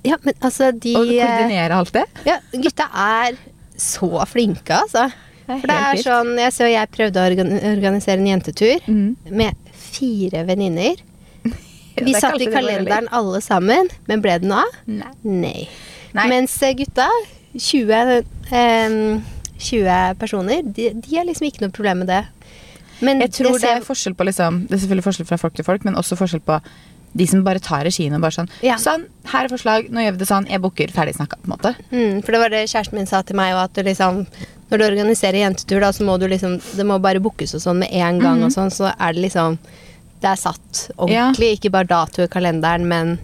Ja, 0.05 0.17
men 0.25 0.37
altså 0.41 0.71
de 0.73 0.95
Å 0.97 1.03
koordinere 1.05 1.77
alt 1.77 1.91
det. 1.93 2.05
Ja, 2.25 2.39
gutta 2.53 2.87
er 3.03 3.37
så 3.81 4.25
flinke, 4.29 4.81
altså. 4.83 5.09
Det 5.41 5.55
er 5.55 5.61
For 5.61 5.71
det 5.71 5.77
er 5.83 5.99
sånn 6.05 6.29
Jeg 6.37 6.53
så 6.53 6.67
jeg 6.69 6.89
prøvde 6.93 7.21
å 7.21 7.29
organisere 7.73 8.21
en 8.21 8.29
jentetur 8.29 8.83
mm. 8.85 9.31
med 9.33 9.71
fire 9.73 10.43
venninner. 10.47 11.01
Vi 11.95 12.13
satt 12.13 12.39
i 12.41 12.45
kalenderen 12.51 13.07
alle 13.11 13.41
sammen, 13.41 13.89
men 14.07 14.21
ble 14.23 14.37
det 14.39 14.47
noe 14.47 14.63
av? 14.63 14.77
Nei. 14.87 15.11
Nei. 15.23 15.67
Nei. 16.13 16.27
Mens 16.31 16.55
eh, 16.63 16.73
gutta, 16.73 17.07
20, 17.57 18.23
eh, 18.51 18.95
20 19.61 20.15
personer, 20.19 20.61
de, 20.63 20.89
de 20.93 21.17
har 21.17 21.25
liksom 21.27 21.47
ikke 21.49 21.61
noe 21.65 21.73
problem 21.75 21.99
med 22.03 22.07
det. 22.11 22.23
Men 23.01 23.19
Jeg 23.23 23.31
tror 23.33 23.53
det 23.57 23.61
ser- 23.61 23.77
er 23.77 23.81
forskjell 23.81 24.13
på 24.15 24.25
liksom, 24.27 24.67
Det 24.67 24.75
er 24.77 24.81
selvfølgelig 24.85 25.03
forskjell 25.07 25.27
fra 25.27 25.37
folk 25.41 25.55
til 25.57 25.65
folk, 25.65 25.83
men 25.85 25.95
også 25.95 26.17
forskjell 26.19 26.41
på 26.45 26.59
de 27.17 27.25
som 27.27 27.41
bare 27.43 27.59
tar 27.59 27.83
regien 27.83 28.13
og 28.15 28.21
bare 28.21 28.31
sånn 28.31 28.49
Ja. 28.63 28.75
Sånn, 28.79 29.07
her 29.25 29.45
er 29.45 29.49
forslag, 29.49 29.89
nå 29.91 29.99
gjør 29.99 30.11
vi 30.13 30.17
det 30.21 30.27
sånn, 30.29 30.47
jeg 30.47 30.61
booker, 30.61 30.87
ferdig 30.87 31.15
snakka, 31.17 31.35
på 31.41 31.49
en 31.49 31.57
måte. 31.57 31.75
Mm, 31.91 32.21
for 32.23 32.31
det 32.31 32.39
var 32.39 32.49
det 32.49 32.69
kjæresten 32.69 32.93
min 32.93 33.05
sa 33.09 33.21
til 33.23 33.35
meg, 33.35 33.53
at 33.55 33.73
du 33.73 33.83
liksom 33.83 34.27
Når 34.71 34.77
du 34.77 34.83
organiserer 34.85 35.41
jentetur, 35.41 35.81
da, 35.81 35.89
så 35.91 36.05
må 36.07 36.17
du 36.17 36.27
liksom 36.29 36.61
Det 36.77 36.85
må 36.85 37.01
bare 37.01 37.19
bookes 37.19 37.53
og 37.55 37.59
sånn 37.61 37.79
med 37.79 37.89
en 37.91 38.19
gang, 38.19 38.37
Mhm. 38.39 38.45
og 38.45 38.51
sånn, 38.51 38.71
så 38.71 38.93
er 38.97 39.11
det 39.13 39.23
liksom 39.23 39.57
Det 40.21 40.29
er 40.29 40.39
satt 40.39 40.85
ordentlig. 40.97 41.55
Ikke 41.57 41.73
bare 41.73 41.89
dato 41.89 42.23
i 42.25 42.31
kalenderen, 42.31 42.87
men 42.89 43.15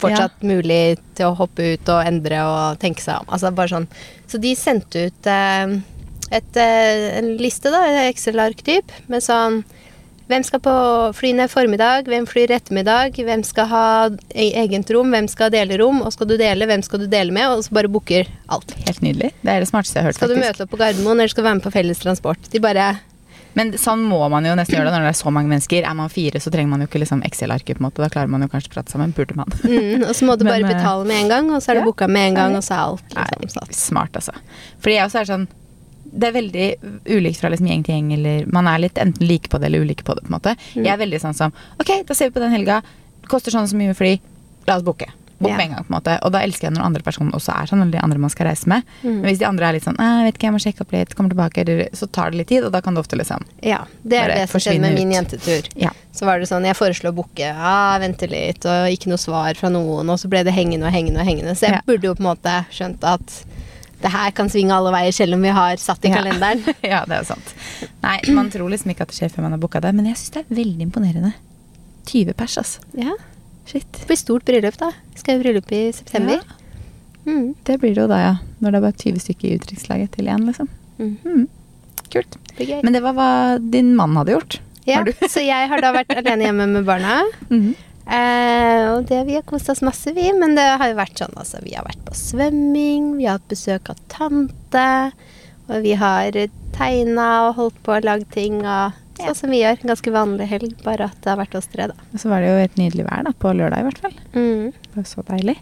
fortsatt 0.00 0.44
mulig 0.44 0.98
til 1.16 1.30
å 1.30 1.36
hoppe 1.38 1.72
ut 1.74 1.90
og 1.92 2.06
endre 2.06 2.42
og 2.46 2.80
tenke 2.82 3.02
seg 3.02 3.22
om. 3.22 3.30
Altså 3.32 3.52
bare 3.56 3.72
sånn. 3.72 3.88
Så 4.30 4.40
de 4.42 4.52
sendte 4.58 5.06
ut 5.08 5.30
eh, 5.32 5.78
et, 6.30 6.60
eh, 6.60 7.08
en 7.18 7.32
liste, 7.40 7.72
da, 7.72 7.82
et 7.88 8.12
Excel-ark 8.12 8.62
typ, 8.66 8.92
med 9.10 9.24
sånn 9.24 9.62
hvem 10.26 10.42
skal 10.42 10.58
på 10.58 10.72
fly 11.14 11.30
ned 11.38 11.50
formiddag, 11.52 12.08
hvem 12.10 12.24
flyr 12.26 12.50
ettermiddag, 12.56 13.14
hvem 13.28 13.44
skal 13.46 13.68
ha 13.70 13.86
e- 14.34 14.54
eget 14.58 14.90
rom, 14.90 15.12
hvem 15.14 15.28
skal 15.30 15.52
dele 15.54 15.78
rom, 15.78 16.00
og 16.02 16.10
skal 16.16 16.26
du 16.32 16.34
dele, 16.40 16.66
hvem 16.66 16.82
skal 16.82 17.04
du 17.04 17.06
dele 17.10 17.34
med, 17.34 17.46
og 17.46 17.62
så 17.62 17.76
bare 17.78 17.90
booker 17.94 18.26
alt. 18.50 18.74
Helt 18.88 19.04
nydelig. 19.06 19.30
Det 19.44 19.52
er 19.52 19.62
det 19.62 19.70
smarteste 19.70 20.00
jeg 20.00 20.02
har 20.02 20.10
hørt. 20.10 20.18
Skal 20.18 20.32
du 20.32 20.34
faktisk. 20.34 20.48
møte 20.48 20.66
opp 20.66 20.72
på 20.74 20.80
Gardermoen, 20.82 21.20
eller 21.20 21.30
skal 21.30 21.44
du 21.44 21.46
være 21.46 21.60
med 21.60 21.66
på 21.68 21.74
felles 21.76 22.02
transport? 22.02 22.50
De 22.50 22.62
bare 22.64 22.88
Men 23.56 23.72
sånn 23.80 24.02
må 24.04 24.18
man 24.32 24.44
jo 24.44 24.52
nesten 24.58 24.76
gjøre 24.76 24.90
det 24.90 24.98
når 24.98 25.06
det 25.06 25.12
er 25.14 25.18
så 25.18 25.32
mange 25.32 25.48
mennesker. 25.48 25.86
Er 25.88 25.94
man 25.96 26.10
fire, 26.12 26.40
så 26.44 26.50
trenger 26.52 26.68
man 26.74 26.82
jo 26.84 26.88
ikke 26.90 27.00
liksom 27.00 27.22
Excel-arket, 27.24 27.78
på 27.78 27.82
en 27.82 27.86
måte. 27.88 28.02
Da 28.04 28.10
klarer 28.12 28.28
man 28.32 28.44
jo 28.44 28.50
kanskje 28.52 28.68
å 28.70 28.74
prate 28.76 28.92
sammen. 28.92 29.14
Burde 29.16 29.36
man. 29.38 29.48
mm, 29.64 30.04
Og 30.06 30.12
så 30.18 30.28
må 30.28 30.36
du 30.36 30.44
bare 30.48 30.60
Men, 30.60 30.74
betale 30.76 31.08
med 31.08 31.22
en 31.24 31.30
gang, 31.32 31.48
og 31.56 31.62
så 31.64 31.72
er 31.72 31.78
det 31.80 31.84
ja. 31.86 31.88
booka 31.88 32.08
med 32.12 32.30
en 32.30 32.36
gang, 32.42 32.56
og 32.58 32.66
så 32.66 32.76
er 32.76 32.82
alt 33.24 33.40
liksom 33.40 33.64
satt. 33.64 33.78
smart, 33.80 34.18
altså. 34.20 34.36
Fordi 34.84 34.98
jeg 34.98 35.08
også 35.08 35.22
er 35.22 35.30
sånn 35.32 35.46
Det 36.16 36.28
er 36.30 36.36
veldig 36.36 36.66
ulikt 37.16 37.40
fra 37.42 37.48
liksom 37.52 37.66
gjeng 37.68 37.82
til 37.84 37.96
gjeng, 37.96 38.12
eller 38.14 38.46
man 38.52 38.68
er 38.70 38.78
litt 38.86 39.00
enten 39.02 39.26
like 39.28 39.50
på 39.52 39.58
det 39.60 39.68
eller 39.72 39.82
ulike 39.84 40.04
på 40.06 40.14
det, 40.16 40.22
på 40.24 40.30
en 40.30 40.36
måte. 40.38 40.54
Mm. 40.76 40.84
Jeg 40.84 40.92
er 40.94 41.00
veldig 41.02 41.20
sånn 41.24 41.34
som 41.36 41.52
Ok, 41.80 41.90
da 42.08 42.14
ser 42.16 42.30
vi 42.30 42.36
på 42.38 42.44
den 42.44 42.54
helga. 42.54 42.78
Det 43.20 43.28
koster 43.32 43.52
sånn 43.52 43.66
og 43.66 43.72
så 43.72 43.76
mye 43.80 43.90
med 43.92 43.98
fly. 43.98 44.14
La 44.68 44.76
oss 44.78 44.84
booke. 44.86 45.08
Ja. 45.38 45.56
med 45.56 45.60
en 45.66 45.72
gang, 45.74 45.84
på 45.84 45.92
en 45.92 45.96
måte. 46.00 46.12
Og 46.24 46.32
da 46.32 46.40
elsker 46.40 46.68
jeg 46.68 46.72
når 46.76 46.84
andre 46.86 47.02
personer 47.02 47.32
også 47.36 47.52
er 47.52 47.66
sånn, 47.68 47.82
eller 47.82 47.92
de 47.92 48.00
andre 48.00 48.18
man 48.18 48.30
skal 48.32 48.46
reise 48.48 48.66
med. 48.72 48.82
Mm. 49.02 49.18
Men 49.20 49.24
hvis 49.28 49.38
de 49.42 49.44
andre 49.48 49.66
er 49.68 49.72
litt 49.76 49.84
sånn 49.84 49.98
jeg 50.00 50.24
vet 50.24 50.38
ikke, 50.38 50.46
jeg 50.48 50.54
må 50.56 50.60
sjekke 50.64 50.80
opp 50.86 50.92
litt, 50.96 51.14
kommer 51.14 51.34
tilbake, 51.34 51.88
så 51.92 52.06
tar 52.08 52.30
det 52.32 52.38
litt 52.40 52.48
tid, 52.48 52.64
og 52.64 52.72
da 52.72 52.80
kan 52.80 52.94
det 52.96 53.02
ofte 53.04 53.18
liksom 53.20 53.44
Ja, 53.62 53.82
det 54.02 54.16
er 54.22 54.32
det 54.32 54.48
som 54.48 54.60
skjedde 54.64 54.80
med 54.80 54.94
min 54.96 55.12
jentetur. 55.12 55.68
Ja. 55.76 55.90
Så 56.16 56.24
var 56.24 56.38
det 56.40 56.48
sånn, 56.48 56.64
jeg 56.64 56.76
foreslo 56.78 57.10
å 57.12 57.16
booke, 57.18 57.44
ja, 57.44 57.98
vente 58.00 58.28
litt, 58.32 58.64
og 58.64 58.88
ikke 58.88 59.08
noe 59.12 59.20
svar 59.20 59.54
fra 59.60 59.68
noen, 59.68 60.08
og 60.08 60.16
så 60.18 60.28
ble 60.32 60.42
det 60.46 60.54
hengende 60.56 60.86
og 60.88 60.92
hengende 60.96 61.20
og 61.20 61.26
hengende. 61.28 61.52
Så 61.54 61.68
jeg 61.68 61.76
Ja. 61.76 61.82
burde 61.84 62.08
jo 62.08 62.14
på 62.14 62.24
en 62.24 62.30
måte 62.32 62.56
skjønt 62.72 63.04
at 63.04 63.44
det 64.00 64.10
her 64.12 64.30
kan 64.30 64.48
svinge 64.48 64.72
alle 64.72 64.92
veier, 64.92 65.12
selv 65.12 65.34
om 65.34 65.42
vi 65.42 65.48
har 65.48 65.76
satt 65.76 66.04
i 66.04 66.08
kalenderen. 66.12 66.64
ja, 66.82 67.04
det 67.04 67.16
er 67.20 67.24
sant. 67.24 67.54
Nei, 68.02 68.20
man 68.32 68.48
tror 68.50 68.68
liksom 68.70 68.90
ikke 68.92 69.02
at 69.02 69.08
det 69.08 69.16
skjer 69.20 69.30
før 69.32 69.42
man 69.42 69.52
har 69.52 69.58
booka 69.60 69.80
det, 69.80 69.92
men 69.94 70.06
jeg 70.06 70.16
syns 70.16 70.32
det 70.32 70.44
er 70.44 70.54
veldig 70.64 70.82
imponerende. 70.88 71.32
20 72.06 72.32
pers, 72.38 72.56
altså. 72.60 72.80
Ja, 72.94 73.12
Shit. 73.66 73.86
det 73.92 74.06
blir 74.06 74.16
stort 74.20 74.46
bryllup 74.46 74.78
da. 74.78 74.92
Vi 75.12 75.20
skal 75.22 75.36
i 75.36 75.42
bryllup 75.42 75.72
i 75.72 75.82
september. 75.92 76.40
Ja. 76.40 76.62
Mm. 77.26 77.54
Det 77.66 77.78
blir 77.82 77.94
det 77.94 78.04
jo 78.04 78.10
da, 78.10 78.18
ja. 78.22 78.34
Når 78.62 78.70
det 78.70 78.78
er 78.78 78.84
bare 78.86 79.00
20 79.02 79.24
stykker 79.24 79.48
i 79.48 79.56
utenrikslaget 79.58 80.12
til 80.14 80.28
igjen, 80.28 80.46
liksom. 80.46 80.68
Mm. 81.00 81.16
Mm. 81.24 81.48
Kult. 82.12 82.38
Det. 82.56 82.78
Men 82.86 82.94
det 82.94 83.02
var 83.04 83.16
hva 83.18 83.30
din 83.60 83.90
mann 83.98 84.14
hadde 84.16 84.36
gjort. 84.36 84.60
ja, 84.86 85.02
så 85.32 85.42
jeg 85.42 85.68
har 85.72 85.82
da 85.82 85.90
vært 85.96 86.14
alene 86.14 86.46
hjemme 86.46 86.68
med 86.76 86.86
barna. 86.88 87.20
Mhm. 87.50 87.74
Eh, 88.06 88.84
og 88.92 89.08
det, 89.08 89.24
vi 89.26 89.34
har 89.34 89.42
kost 89.42 89.66
oss 89.72 89.82
masse, 89.82 90.12
vi. 90.14 90.28
Men 90.38 90.54
det 90.54 90.66
har 90.78 90.92
jo 90.92 90.98
vært 91.00 91.18
sånn, 91.18 91.34
altså. 91.34 91.58
Vi 91.64 91.74
har 91.74 91.82
vært 91.88 92.04
på 92.06 92.14
svømming, 92.14 93.16
vi 93.18 93.26
har 93.26 93.40
hatt 93.40 93.50
besøk 93.50 93.90
av 93.90 93.98
tante. 94.12 94.86
Og 95.66 95.82
vi 95.82 95.96
har 95.98 96.38
tegna 96.76 97.26
og 97.48 97.56
holdt 97.58 97.82
på 97.82 97.96
og 97.96 98.06
lagd 98.06 98.30
ting. 98.30 98.60
Og 98.62 98.94
sånn 99.20 99.34
som 99.38 99.50
vi 99.50 99.60
gjør. 99.62 99.78
Ganske 99.88 100.12
vanlig 100.14 100.46
helg, 100.50 100.74
bare 100.84 101.04
at 101.10 101.18
det 101.24 101.30
har 101.32 101.38
vært 101.40 101.54
oss 101.58 101.66
tre, 101.72 101.86
da. 101.92 101.94
Og 102.12 102.20
så 102.22 102.28
var 102.32 102.40
det 102.44 102.50
jo 102.52 102.64
et 102.64 102.76
nydelig 102.80 103.06
vær 103.08 103.24
da, 103.28 103.32
på 103.32 103.52
lørdag 103.56 103.80
i 103.82 103.86
hvert 103.88 104.02
fall. 104.04 104.16
Mm. 104.34 104.72
Det 104.72 104.96
var 105.00 105.08
så 105.10 105.24
deilig. 105.30 105.56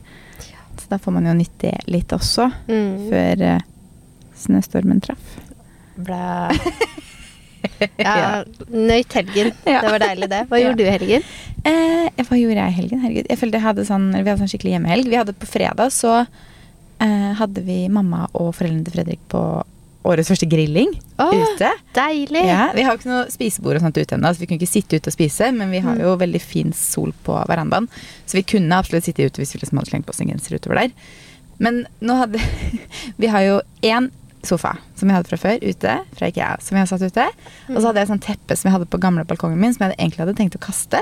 Så 0.80 0.88
da 0.90 0.98
får 0.98 1.12
man 1.16 1.26
jo 1.30 1.34
nytt 1.38 1.58
det 1.62 1.74
litt 1.88 2.12
også, 2.16 2.48
Mm. 2.68 3.08
før 3.10 3.44
uh, 3.54 3.60
snøstormen 4.44 5.00
traff. 5.04 5.36
Blæ. 5.96 6.50
Ja, 7.98 8.44
nøyt 8.68 9.12
helgen. 9.16 9.52
Ja. 9.66 9.80
Det 9.80 9.90
var 9.94 10.02
deilig, 10.02 10.28
det. 10.30 10.42
Hva 10.50 10.58
Ja. 10.60 10.66
gjorde 10.68 10.78
du 10.82 10.84
i 10.84 10.92
helgen? 10.92 11.22
Eh, 11.64 12.22
hva 12.28 12.36
gjorde 12.36 12.58
jeg 12.60 12.72
i 12.74 12.76
helgen? 12.76 13.00
Herregud. 13.00 13.28
Jeg 13.30 13.38
følte 13.40 13.56
jeg 13.58 13.64
hadde 13.64 13.86
sånn, 13.88 14.10
vi 14.12 14.28
hadde 14.28 14.40
sånn 14.42 14.50
skikkelig 14.52 14.74
hjemmehelg. 14.76 15.08
Vi 15.08 15.16
hadde 15.16 15.32
på 15.32 15.48
fredag 15.48 15.92
så 15.96 16.12
eh, 17.00 17.30
hadde 17.40 17.64
vi 17.64 17.78
mamma 17.88 18.26
og 18.36 18.52
foreldrene 18.58 18.84
til 18.84 18.98
Fredrik 18.98 19.22
på 19.32 19.40
årets 20.04 20.28
første 20.28 20.46
grilling 20.50 20.90
Åh, 21.22 21.32
ute. 21.32 21.70
Deilig! 21.96 22.42
Ja, 22.44 22.70
vi 22.76 22.82
har 22.84 22.98
ikke 22.98 23.08
noe 23.08 23.30
spisebord 23.32 23.78
og 23.78 23.84
sånt 23.86 23.96
ute 23.96 24.16
ennå, 24.18 24.32
så 24.34 24.42
vi 24.42 24.46
kunne 24.50 24.60
ikke 24.60 24.68
sitte 24.72 24.98
ute 25.00 25.08
og 25.08 25.16
spise. 25.16 25.48
Men 25.56 25.70
vi 25.72 25.80
har 25.84 25.94
Mm. 25.96 26.02
jo 26.04 26.16
veldig 26.20 26.40
fin 26.42 26.72
sol 26.76 27.12
på 27.24 27.36
verandaen, 27.48 27.88
så 28.26 28.34
vi 28.36 28.42
kunne 28.42 28.76
absolutt 28.76 29.04
sitte 29.04 29.24
ute 29.24 29.40
hvis 29.40 29.54
vi 29.54 29.60
liksom 29.62 29.78
hadde 29.80 29.90
slengt 29.90 30.06
på 30.06 30.10
oss 30.12 30.20
en 30.20 30.28
genser 30.28 30.56
utover 30.58 30.82
der. 30.82 30.92
Men 31.58 31.86
nå 32.02 32.16
hadde 32.18 32.40
Vi 33.18 33.26
har 33.30 33.40
jo 33.46 33.60
én 33.82 34.10
sofa 34.44 34.74
som 34.94 35.08
jeg 35.08 35.16
hadde 35.16 35.28
fra 35.32 35.38
før, 35.40 35.58
ute 35.64 35.92
fra 36.18 36.26
IKEA, 36.28 36.58
som 36.60 36.76
jeg 36.76 36.84
har 36.84 36.90
satt 36.98 37.06
ute. 37.08 37.28
Og 37.72 37.78
så 37.80 37.86
hadde 37.88 38.02
jeg 38.02 38.08
sånn 38.10 38.20
teppe 38.20 38.56
som 38.58 38.68
jeg 38.68 38.74
hadde 38.76 38.90
på 38.92 39.00
gamle 39.00 39.24
balkongen 39.24 39.56
min, 39.58 39.72
som 39.72 39.86
jeg 39.88 39.96
egentlig 39.96 40.20
hadde 40.20 40.34
tenkt 40.36 40.56
å 40.58 40.60
kaste. 40.60 41.00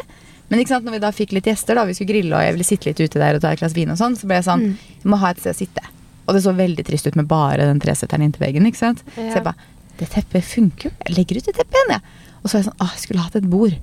Men 0.49 0.61
ikke 0.61 0.69
sant, 0.77 0.85
når 0.87 0.93
vi 0.93 0.99
da 1.03 1.11
fikk 1.11 1.33
litt 1.33 1.49
gjester, 1.51 1.75
da 1.75 1.85
vi 1.89 1.95
skulle 1.97 2.13
grille 2.13 2.37
og 2.37 2.43
jeg 2.45 2.53
ville 2.55 2.65
sitte 2.69 2.87
litt 2.93 3.01
ute 3.01 3.19
der 3.19 3.35
og 3.35 3.41
ta 3.43 3.51
et 3.51 3.59
glass 3.59 3.73
vin, 3.75 3.91
og 3.91 3.99
sånn, 3.99 4.15
så 4.21 4.29
ble 4.31 4.37
jeg 4.39 4.45
sånn 4.47 4.63
Mm. 4.63 4.77
Jeg 5.03 5.11
må 5.11 5.17
ha 5.19 5.31
et 5.31 5.41
sted 5.41 5.55
å 5.55 5.59
sitte. 5.59 5.83
Og 6.27 6.35
det 6.37 6.43
så 6.45 6.53
veldig 6.57 6.85
trist 6.87 7.07
ut 7.09 7.17
med 7.19 7.27
bare 7.31 7.67
den 7.69 7.81
tresetteren 7.83 8.23
inntil 8.27 8.45
veggen. 8.45 8.67
ikke 8.69 8.79
sant? 8.79 9.03
Ja. 9.17 9.31
Så 9.33 9.41
jeg 9.41 9.47
bare 9.49 9.71
Det 10.01 10.09
teppet 10.09 10.45
funker 10.49 10.89
jo. 10.89 10.93
Jeg 11.07 11.17
legger 11.17 11.39
ut 11.41 11.49
det 11.51 11.55
teppet 11.59 11.79
igjen, 11.79 11.91
jeg. 11.97 12.03
Og 12.43 12.49
så 12.51 12.57
var 12.57 12.61
jeg 12.63 12.69
sånn 12.71 12.81
Å, 12.83 12.91
jeg 12.95 13.03
skulle 13.05 13.25
hatt 13.27 13.37
et 13.39 13.49
bord. 13.51 13.75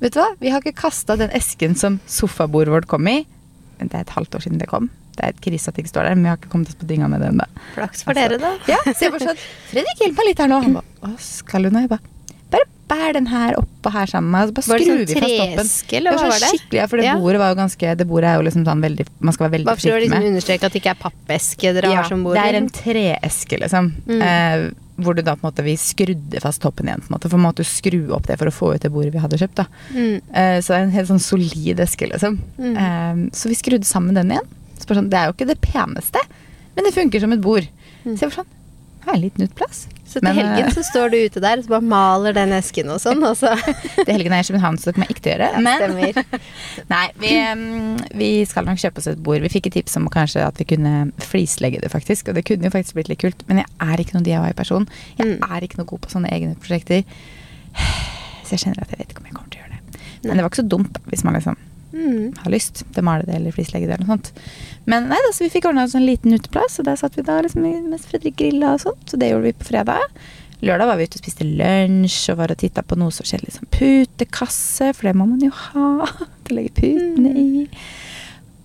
Vet 0.00 0.14
du 0.14 0.20
hva? 0.20 0.28
Vi 0.40 0.50
har 0.52 0.62
ikke 0.64 0.76
kasta 0.80 1.16
den 1.20 1.30
esken 1.36 1.74
som 1.76 1.98
sofabordet 2.08 2.72
vårt 2.74 2.88
kom 2.90 3.08
i. 3.10 3.18
Det 3.80 3.88
er 3.94 4.02
et 4.04 4.12
halvt 4.16 4.36
år 4.36 4.44
siden 4.44 4.60
det 4.60 4.68
kom. 4.70 4.90
Det 5.16 5.24
er 5.26 5.34
et 5.34 5.40
krise 5.44 5.68
at 5.68 5.76
det 5.76 5.82
ikke 5.84 5.92
står 5.92 6.06
der, 6.08 6.14
men 6.16 6.24
vi 6.24 6.30
har 6.30 6.38
ikke 6.38 6.50
kommet 6.52 6.70
oss 6.70 6.78
på 6.80 6.86
dynga 6.88 7.08
med 7.12 7.20
det 7.20 7.28
ennå. 7.32 7.46
Flaks 7.74 8.04
for 8.06 8.12
Altså, 8.14 8.28
dere, 8.28 8.38
da. 8.40 8.52
Ja, 8.70 8.78
så 8.86 9.04
jeg 9.06 9.12
bare 9.16 9.26
sånn 9.32 9.42
Fredrik, 9.72 10.00
hjelp 10.04 10.16
meg 10.20 10.28
litt 10.30 10.40
her 10.44 10.48
nå. 10.52 10.60
Han 10.64 10.76
bare 10.78 11.10
Å, 11.10 11.12
skal 11.24 11.66
du 11.66 11.70
nå? 11.74 11.82
Jeg 11.84 11.90
Bare 11.92 12.14
bær 12.90 13.12
den 13.16 13.28
her 13.30 13.54
opp 13.60 13.86
og 13.88 13.92
her 13.94 14.06
sammen 14.10 14.30
med 14.34 14.40
meg. 14.40 14.58
og 14.58 14.64
Så 14.64 14.72
bare 14.74 14.80
skrur 14.82 15.06
sånn 15.06 15.06
vi 15.06 15.56
fast 15.56 15.86
toppen. 15.86 15.96
eller 16.00 16.10
hva 16.10 16.18
sånn 16.20 16.32
var 16.34 16.42
det? 16.42 16.50
Skikkelig, 16.52 16.78
ja, 16.82 16.86
for 16.90 16.96
det 17.00 17.04
Ja. 17.06 17.14
bordet 17.22 17.38
var 17.40 17.48
jo 17.54 17.58
ganske 17.62 17.96
Det 17.96 18.06
bordet 18.10 18.28
er 18.30 18.36
jo 18.36 18.44
liksom 18.48 18.64
sånn 18.66 18.82
veldig 18.84 19.06
Man 19.20 19.32
skal 19.32 19.48
være 19.48 19.54
veldig 19.56 19.66
forsiktig 19.66 19.66
Bare 19.66 19.80
for 19.80 19.96
å 19.96 20.02
liksom 20.02 20.22
med. 20.24 20.30
understreke 20.32 20.64
at 20.64 20.72
det 20.72 20.82
ikke 20.82 20.90
er 20.90 21.00
pappeske 21.06 21.72
dere 21.74 21.94
har 21.94 22.04
som 22.10 22.24
bord. 22.24 22.34
det 22.34 22.44
er 22.44 22.58
en 22.58 22.68
treeske, 22.68 23.58
liksom. 23.60 23.92
Mm. 24.06 24.22
Eh, 24.22 24.70
hvor 25.00 25.14
du 25.16 25.22
da 25.22 25.32
på 25.34 25.46
en 25.46 25.50
måte 25.52 25.64
vi 25.64 25.76
skrudde 25.80 26.40
fast 26.42 26.60
toppen 26.60 26.84
igjen. 26.86 27.00
på 27.00 27.08
en 27.10 27.16
måte 27.18 27.30
For 27.30 27.38
man 27.38 27.54
måtte 27.54 27.64
skru 27.64 28.10
opp 28.12 28.26
det 28.26 28.36
for 28.38 28.46
å 28.46 28.52
få 28.52 28.74
ut 28.74 28.80
det 28.82 28.92
bordet 28.92 29.12
vi 29.12 29.18
hadde 29.18 29.38
kjøpt. 29.38 29.54
da 29.54 29.66
Mm. 29.94 30.20
eh, 30.34 30.60
Så 30.60 30.68
det 30.68 30.76
er 30.76 30.82
en 30.82 30.90
helt 30.92 31.08
sånn 31.08 31.20
solid 31.20 31.80
eske, 31.80 32.10
liksom. 32.10 32.38
Mm. 32.58 32.76
Eh, 32.76 33.30
så 33.32 33.48
vi 33.48 33.54
skrudde 33.54 33.84
sammen 33.86 34.14
den 34.14 34.28
igjen. 34.30 34.46
Så 34.78 34.86
sånn, 34.96 35.08
det 35.08 35.14
er 35.18 35.26
jo 35.28 35.32
ikke 35.32 35.46
det 35.46 35.60
peneste, 35.60 36.18
men 36.76 36.84
det 36.84 36.92
funker 36.94 37.20
som 37.20 37.32
et 37.32 37.40
bord. 37.40 37.66
Mm. 38.04 38.16
Så 38.16 38.20
jeg 38.20 38.30
var 38.30 38.44
sånn 38.44 38.46
Har 39.04 39.12
er 39.14 39.16
en 39.16 39.22
liten 39.24 39.46
utplass. 39.46 39.86
Så 40.10 40.18
til 40.18 40.24
Men, 40.26 40.34
helgen 40.40 40.66
eh, 40.66 40.72
så 40.74 40.82
står 40.82 41.12
du 41.12 41.16
ute 41.22 41.40
der 41.40 41.60
og 41.62 41.68
bare 41.70 41.86
maler 41.86 42.34
den 42.34 42.50
esken 42.56 42.88
og 42.90 42.98
sånn, 43.00 43.22
og 43.24 43.36
så 43.38 43.52
Til 44.04 44.10
helgen 44.10 44.32
er 44.34 44.40
jeg 44.42 44.48
i 44.48 44.52
København, 44.52 44.78
så 44.82 44.90
det 44.90 44.94
kommer 44.96 45.06
jeg 45.06 45.14
ikke 45.16 45.24
til 45.26 45.32
å 45.32 45.36
gjøre. 45.36 45.62
Men 45.62 45.84
Stemmer. 45.84 46.42
nei, 46.94 47.04
vi, 47.22 47.32
vi 48.18 48.30
skal 48.50 48.66
nok 48.66 48.82
kjøpe 48.82 48.98
oss 49.02 49.06
et 49.12 49.22
bord. 49.22 49.40
Vi 49.46 49.52
fikk 49.54 49.70
et 49.70 49.76
tips 49.78 49.96
om 50.00 50.08
kanskje 50.12 50.42
at 50.44 50.58
vi 50.60 50.66
kunne 50.74 50.94
flislegge 51.22 51.80
det, 51.84 51.92
faktisk. 51.94 52.28
Og 52.32 52.36
det 52.40 52.44
kunne 52.50 52.66
jo 52.66 52.74
faktisk 52.74 52.98
blitt 52.98 53.12
litt 53.12 53.22
kult. 53.22 53.46
Men 53.48 53.62
jeg 53.62 53.70
er 53.86 54.02
ikke 54.02 54.18
noen 54.18 54.26
DIY-person. 54.26 54.88
Jeg 55.20 55.30
Mm. 55.30 55.46
er 55.46 55.60
ikke 55.68 55.78
noe 55.78 55.86
god 55.94 56.00
på 56.04 56.10
sånne 56.16 56.30
egne 56.34 56.58
prosjekter. 56.58 57.04
Så 58.44 58.56
jeg 58.56 58.64
kjenner 58.66 58.82
at 58.82 58.90
jeg 58.90 58.98
vet 59.04 59.12
ikke 59.14 59.22
om 59.22 59.30
jeg 59.30 59.36
kommer 59.38 59.50
til 59.54 59.60
å 59.60 59.64
gjøre 59.64 59.76
det. 59.78 60.00
Men 60.26 60.36
det 60.36 60.42
var 60.44 60.50
ikke 60.50 60.62
så 60.64 60.70
dumt, 60.74 60.98
hvis 61.12 61.22
man 61.24 61.38
liksom 61.38 61.56
Mm. 61.90 62.36
har 62.38 62.52
lyst 62.52 62.84
til 62.86 63.00
å 63.00 63.02
male 63.02 63.24
det 63.26 63.34
eller 63.34 63.50
flislegge 63.50 63.88
det 63.88 63.96
eller 63.96 64.06
noe 64.06 64.14
sånt. 64.14 64.28
Men 64.90 65.06
nei 65.10 65.18
da, 65.22 65.30
så 65.34 65.44
vi 65.46 65.52
fikk 65.52 65.68
ordna 65.70 65.86
oss 65.86 65.94
en 65.94 66.06
liten 66.06 66.34
uteplass, 66.34 66.80
og 66.82 66.88
der 66.88 66.98
satt 66.98 67.16
vi 67.18 67.24
da 67.26 67.38
liksom 67.44 67.62
mens 67.64 68.08
Fredrik 68.10 68.38
grilla 68.40 68.74
og 68.74 68.82
sånt. 68.82 69.04
Så 69.10 69.20
det 69.20 69.30
gjorde 69.30 69.50
vi 69.50 69.56
på 69.60 69.68
fredag. 69.70 70.02
Lørdag 70.60 70.90
var 70.90 70.98
vi 71.00 71.06
ute 71.08 71.16
og 71.16 71.22
spiste 71.22 71.46
lunsj 71.46 72.18
og 72.34 72.40
var 72.42 72.52
og 72.52 72.58
titta 72.60 72.82
på 72.84 72.98
noe 73.00 73.14
så 73.14 73.24
kjedelig 73.24 73.54
som 73.56 73.68
putekasse, 73.72 74.90
for 74.96 75.08
det 75.08 75.14
må 75.16 75.24
man 75.30 75.40
jo 75.46 75.52
ha 75.54 76.08
til 76.44 76.52
å 76.52 76.58
legge 76.58 76.74
putene 76.82 77.32
i. 77.32 77.46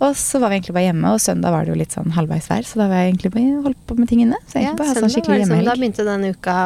Og 0.04 0.12
så 0.20 0.42
var 0.44 0.52
vi 0.52 0.58
egentlig 0.58 0.76
bare 0.76 0.90
hjemme, 0.90 1.14
og 1.16 1.22
søndag 1.24 1.54
var 1.56 1.64
det 1.64 1.72
jo 1.72 1.78
litt 1.80 1.96
sånn 1.96 2.12
halvveis 2.18 2.50
vær, 2.52 2.66
så 2.68 2.82
da 2.82 2.90
var 2.92 3.00
jeg 3.00 3.14
egentlig 3.14 3.32
bare 3.38 3.62
holdt 3.70 3.86
på 3.88 3.96
med 3.96 4.12
tingene. 4.12 4.42
Så 4.44 4.60
jeg 4.60 4.66
Ja, 4.66 4.74
egentlig 4.74 4.82
bare 4.82 4.92
ha 4.92 5.00
sånn 5.00 5.14
skikkelig 5.14 5.40
det 5.40 5.48
sånn, 5.48 5.64
Da 5.70 5.78
begynte 5.80 6.08
den 6.10 6.28
uka, 6.36 6.58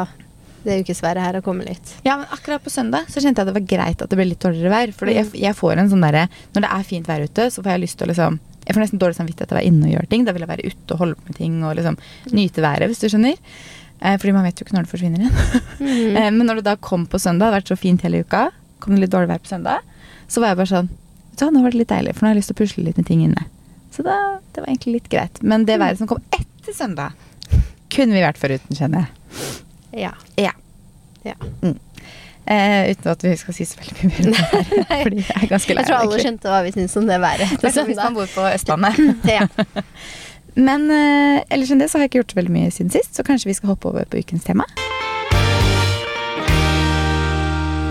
det 0.66 0.80
ukesværet 0.82 1.28
her, 1.28 1.38
å 1.38 1.46
komme 1.46 1.68
litt. 1.68 1.94
Ja, 2.08 2.18
men 2.18 2.34
akkurat 2.34 2.66
på 2.66 2.74
søndag 2.74 3.06
så 3.14 3.22
kjente 3.22 3.44
jeg 3.44 3.46
at 3.46 3.52
det 3.54 3.58
var 3.60 3.70
greit 3.70 4.02
at 4.02 4.10
det 4.10 4.18
ble 4.18 4.32
litt 4.32 4.42
dårligere 4.42 4.74
vær. 4.74 4.96
For 4.98 5.14
jeg, 5.14 5.30
jeg 5.38 5.56
får 5.62 5.84
en 5.84 5.94
sånn 5.94 6.04
derre 6.04 6.26
Når 6.56 6.66
det 6.66 6.72
er 6.74 6.90
fint 6.90 7.08
vær 7.12 7.22
ute, 7.30 7.52
så 7.54 7.62
får 7.62 7.76
jeg 7.76 7.84
lyst 7.86 8.02
til 8.02 8.10
å 8.10 8.12
liksom 8.16 8.40
Jeg 8.70 8.78
får 8.78 8.84
nesten 8.84 9.02
dårlig 9.02 9.18
samvittighet 9.18 9.50
av 9.50 9.58
å 9.58 9.60
være 9.60 9.70
inne 9.72 9.88
og 9.88 9.94
gjøre 9.96 10.10
ting. 10.12 10.24
Da 10.28 10.34
vil 10.36 10.46
jeg 10.46 10.52
være 10.52 10.70
ute 10.70 10.94
og 10.94 11.02
holde 11.02 11.18
på 11.18 11.32
med 11.32 11.38
ting 11.40 11.56
og 11.66 11.74
liksom 11.80 11.96
nyte 12.38 12.62
været, 12.62 12.86
hvis 12.92 13.02
du 13.02 13.08
skjønner. 13.10 13.40
Eh, 14.00 14.16
fordi 14.22 14.34
man 14.36 14.46
vet 14.46 14.62
jo 14.62 14.68
ikke 14.68 14.76
når 14.78 14.86
det 14.86 14.92
forsvinner 14.94 15.26
igjen. 15.26 15.40
Mhm. 15.82 16.18
eh, 16.22 16.30
men 16.36 16.46
når 16.46 16.62
det 16.62 16.68
da 16.70 16.76
kom 16.78 17.08
på 17.10 17.18
søndag, 17.18 17.48
det 17.48 17.50
hadde 17.50 17.60
vært 17.64 17.72
så 17.74 17.80
fint 17.82 18.06
hele 18.06 18.22
uka, 18.22 18.44
kom 18.80 18.94
det 18.94 19.08
litt 19.08 19.16
dårlig 19.16 19.32
vær 19.32 19.42
på 19.42 19.50
søndag, 19.50 19.82
så 20.30 20.44
var 20.44 20.54
jeg 20.54 20.62
bare 20.62 20.74
sånn 20.78 20.92
Vet 21.30 21.42
du 21.42 21.46
hva, 21.48 21.54
nå 21.56 21.62
var 21.64 21.72
det 21.72 21.80
litt 21.80 21.92
deilig, 21.94 22.14
for 22.18 22.26
nå 22.26 22.28
har 22.28 22.34
jeg 22.36 22.40
lyst 22.42 22.50
til 22.52 22.56
å 22.58 22.60
pusle 22.60 22.84
litt 22.84 22.98
med 23.00 23.06
ting 23.08 23.20
inne. 23.24 23.44
Så 23.96 24.04
da, 24.04 24.16
det 24.52 24.60
var 24.60 24.68
egentlig 24.68 24.98
litt 24.98 25.06
greit. 25.08 25.38
Men 25.40 25.64
det 25.64 25.78
været 25.80 26.02
som 26.02 26.10
kom 26.10 26.20
etter 26.36 26.76
søndag, 26.76 27.16
kunne 27.96 28.18
vi 28.18 28.24
vært 28.26 28.42
foruten, 28.42 28.76
kjenner 28.76 29.06
jeg. 29.06 29.54
Ja. 30.04 30.12
Ja. 30.36 30.52
ja. 31.24 31.38
Eh, 32.48 32.92
uten 32.92 33.12
at 33.12 33.24
vi 33.24 33.36
skal 33.38 33.54
si 33.54 33.66
så 33.68 33.78
veldig 33.78 33.96
mye 34.00 34.10
mer 34.10 34.26
om 34.26 34.32
det 34.32 34.46
her. 34.46 34.70
Fordi 35.06 35.20
jeg 35.22 35.36
er 35.44 35.50
ganske 35.52 35.74
lei 35.76 35.84
Jeg 35.84 35.90
tror 35.92 36.00
alle 36.06 36.22
skjønte 36.24 36.50
hva 36.54 36.62
vi 36.66 36.72
syns 36.78 36.96
om 36.98 37.06
det 37.10 37.20
været. 37.22 37.52
Det 37.62 37.74
sånn 37.76 37.90
hvis 37.92 38.00
man 38.02 38.16
bor 38.18 38.30
på 38.34 38.46
Østlandet. 38.50 39.28
ja. 39.30 39.46
Men 40.60 40.88
eh, 40.92 41.44
ellers 41.54 41.70
enn 41.72 41.80
det 41.84 41.90
så 41.92 42.00
har 42.00 42.08
jeg 42.08 42.10
ikke 42.14 42.22
gjort 42.24 42.34
så 42.34 42.40
veldig 42.40 42.56
mye 42.56 42.72
siden 42.74 42.90
sist, 42.92 43.14
så 43.16 43.24
kanskje 43.28 43.52
vi 43.52 43.58
skal 43.60 43.74
hoppe 43.76 43.92
over 43.92 44.08
på 44.10 44.18
ukens 44.24 44.44
tema. 44.48 44.66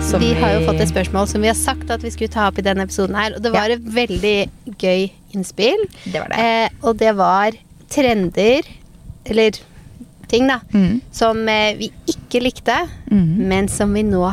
Som 0.09 0.21
Vi 0.23 0.33
har 0.41 0.55
jo 0.57 0.63
fått 0.65 0.79
et 0.81 0.89
spørsmål 0.89 1.27
som 1.29 1.43
vi 1.45 1.49
har 1.51 1.57
sagt 1.57 1.91
at 1.93 2.01
vi 2.03 2.09
skulle 2.09 2.31
ta 2.33 2.47
opp 2.49 2.57
i 2.57 2.63
denne 2.65 2.81
episoden 2.87 3.13
her. 3.17 3.35
Og 3.37 3.43
det 3.45 3.51
var 3.53 3.69
Ja. 3.69 3.75
et 3.77 3.85
veldig 3.93 4.49
gøy 4.81 5.09
innspill. 5.37 5.83
Det 6.09 6.17
var 6.19 6.29
det. 6.33 6.39
Eh, 6.41 6.69
og 6.81 6.97
det 6.97 7.11
var 7.15 7.51
trender, 7.93 8.65
eller 9.29 9.59
ting, 10.29 10.47
da, 10.47 10.59
Mm. 10.73 11.01
som 11.11 11.41
eh, 11.49 11.73
vi 11.79 11.91
ikke 12.07 12.41
likte, 12.45 12.77
mm. 13.11 13.35
men 13.49 13.67
som 13.67 13.93
vi 13.93 14.03
nå 14.07 14.23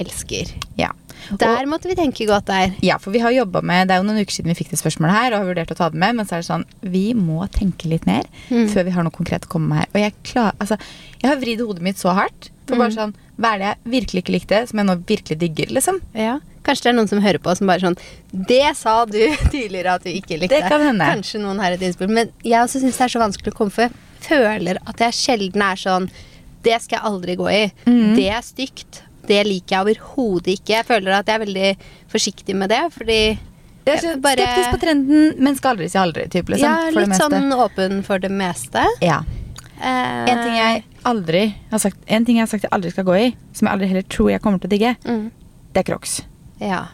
elsker. 0.00 0.50
Ja. 0.78 0.90
Der 1.38 1.66
måtte 1.70 1.86
vi 1.86 1.94
tenke 1.94 2.26
godt 2.26 2.48
der. 2.50 2.72
Ja, 2.82 2.96
for 2.98 3.12
vi 3.14 3.20
har 3.22 3.30
jobba 3.30 3.60
med 3.62 3.86
Det 3.86 3.94
er 3.94 4.00
jo 4.02 4.06
noen 4.08 4.18
uker 4.24 4.34
siden 4.34 4.50
vi 4.50 4.56
fikk 4.58 4.72
det 4.72 4.80
spørsmålet 4.80 5.14
her, 5.14 5.32
og 5.36 5.38
har 5.44 5.46
vurdert 5.54 5.70
å 5.70 5.76
ta 5.78 5.88
det 5.92 6.00
med, 6.02 6.16
men 6.18 6.26
så 6.26 6.34
er 6.34 6.42
det 6.42 6.48
sånn 6.48 6.64
Vi 6.82 7.12
må 7.14 7.44
tenke 7.54 7.86
litt 7.88 8.06
mer 8.08 8.24
Mm. 8.50 8.66
før 8.72 8.84
vi 8.84 8.90
har 8.96 9.04
noe 9.06 9.14
konkret 9.14 9.46
å 9.46 9.48
komme 9.52 9.68
med 9.68 9.78
her. 9.78 9.88
Og 9.94 10.00
jeg 10.02 10.12
klar, 10.24 10.52
altså, 10.58 10.76
jeg 11.22 11.30
har 11.30 11.36
vridd 11.38 11.60
hodet 11.62 11.82
mitt 11.82 11.96
så 11.96 12.12
hardt. 12.16 12.50
For 12.66 12.76
bare 12.76 12.90
Mm. 12.90 12.96
sånn 12.96 13.14
Hva 13.38 13.54
er 13.54 13.58
det 13.58 13.68
jeg 13.70 13.92
virkelig 13.92 14.22
ikke 14.24 14.34
likte, 14.34 14.68
som 14.68 14.78
jeg 14.78 14.86
nå 14.86 14.96
virkelig 15.06 15.38
digger, 15.38 15.66
liksom? 15.72 16.00
Ja. 16.14 16.38
Kanskje 16.64 16.82
det 16.82 16.90
er 16.90 16.98
noen 16.98 17.08
som 17.08 17.20
hører 17.22 17.38
på 17.42 17.56
som 17.56 17.66
bare 17.66 17.80
sånn 17.80 17.96
Det 18.34 18.76
sa 18.76 19.04
du 19.06 19.18
tidligere 19.50 19.94
at 19.94 20.02
du 20.04 20.10
ikke 20.10 20.38
likte. 20.40 20.58
Det 20.60 20.68
kan 20.68 20.80
hende. 20.80 21.04
Kanskje 21.06 21.40
noen 21.40 21.58
har 21.60 21.70
et 21.72 21.80
innspill. 21.80 22.08
Men 22.10 22.30
jeg 22.42 22.58
også 22.60 22.80
syns 22.82 22.98
det 22.98 23.06
er 23.06 23.14
så 23.18 23.22
vanskelig 23.22 23.52
å 23.54 23.56
komme 23.56 23.70
for. 23.72 23.88
Føler 24.26 24.78
at 24.86 25.00
jeg 25.06 25.12
sjelden 25.18 25.62
er 25.66 25.80
sånn 25.80 26.10
Det 26.62 26.76
skal 26.82 26.98
jeg 27.00 27.06
aldri 27.10 27.34
gå 27.36 27.48
i. 27.50 27.62
Mm. 27.86 28.14
Det 28.16 28.28
er 28.30 28.42
stygt. 28.46 29.00
Det 29.26 29.40
liker 29.46 29.74
jeg 29.76 29.82
overhodet 29.86 30.52
ikke. 30.58 30.76
Jeg 30.76 30.86
føler 30.86 31.16
at 31.18 31.26
jeg 31.26 31.34
er 31.40 31.44
veldig 31.44 31.70
forsiktig 32.12 32.54
med 32.58 32.70
det, 32.70 32.82
fordi 32.94 33.38
Jeg 33.84 33.98
er 34.04 34.16
Bare- 34.22 34.36
skeptisk 34.38 34.70
på 34.76 34.80
trenden, 34.84 35.34
men 35.42 35.56
skal 35.58 35.72
aldri 35.74 35.88
si 35.90 35.98
aldri, 35.98 36.28
typ, 36.30 36.46
liksom. 36.52 36.68
ja, 36.70 36.76
for 36.86 37.00
det 37.00 37.00
litt 37.00 37.08
meste. 37.08 37.30
sånn 37.30 37.52
åpen 37.52 38.02
for 38.06 38.18
det 38.22 38.30
meste. 38.30 38.84
Ja. 39.02 39.24
Eh, 39.82 40.30
En 40.30 40.38
ting 40.44 40.54
jeg 40.54 40.84
aldri 41.04 41.54
har 41.72 41.78
sagt 41.82 41.96
En 42.06 42.24
ting 42.24 42.36
jeg 42.36 42.42
har 42.42 42.46
sagt 42.46 42.62
jeg 42.62 42.70
aldri 42.70 42.90
skal 42.92 43.04
gå 43.04 43.16
i, 43.18 43.34
som 43.52 43.66
jeg 43.66 43.72
aldri 43.74 43.88
heller 43.88 44.02
tror 44.06 44.30
jeg 44.30 44.40
kommer 44.40 44.60
til 44.62 44.68
å 44.70 44.74
digge, 44.76 44.96
mm, 45.04 45.30
det 45.74 45.80
er 45.82 45.92
crocs. 45.92 46.20
Ja. 46.60 46.84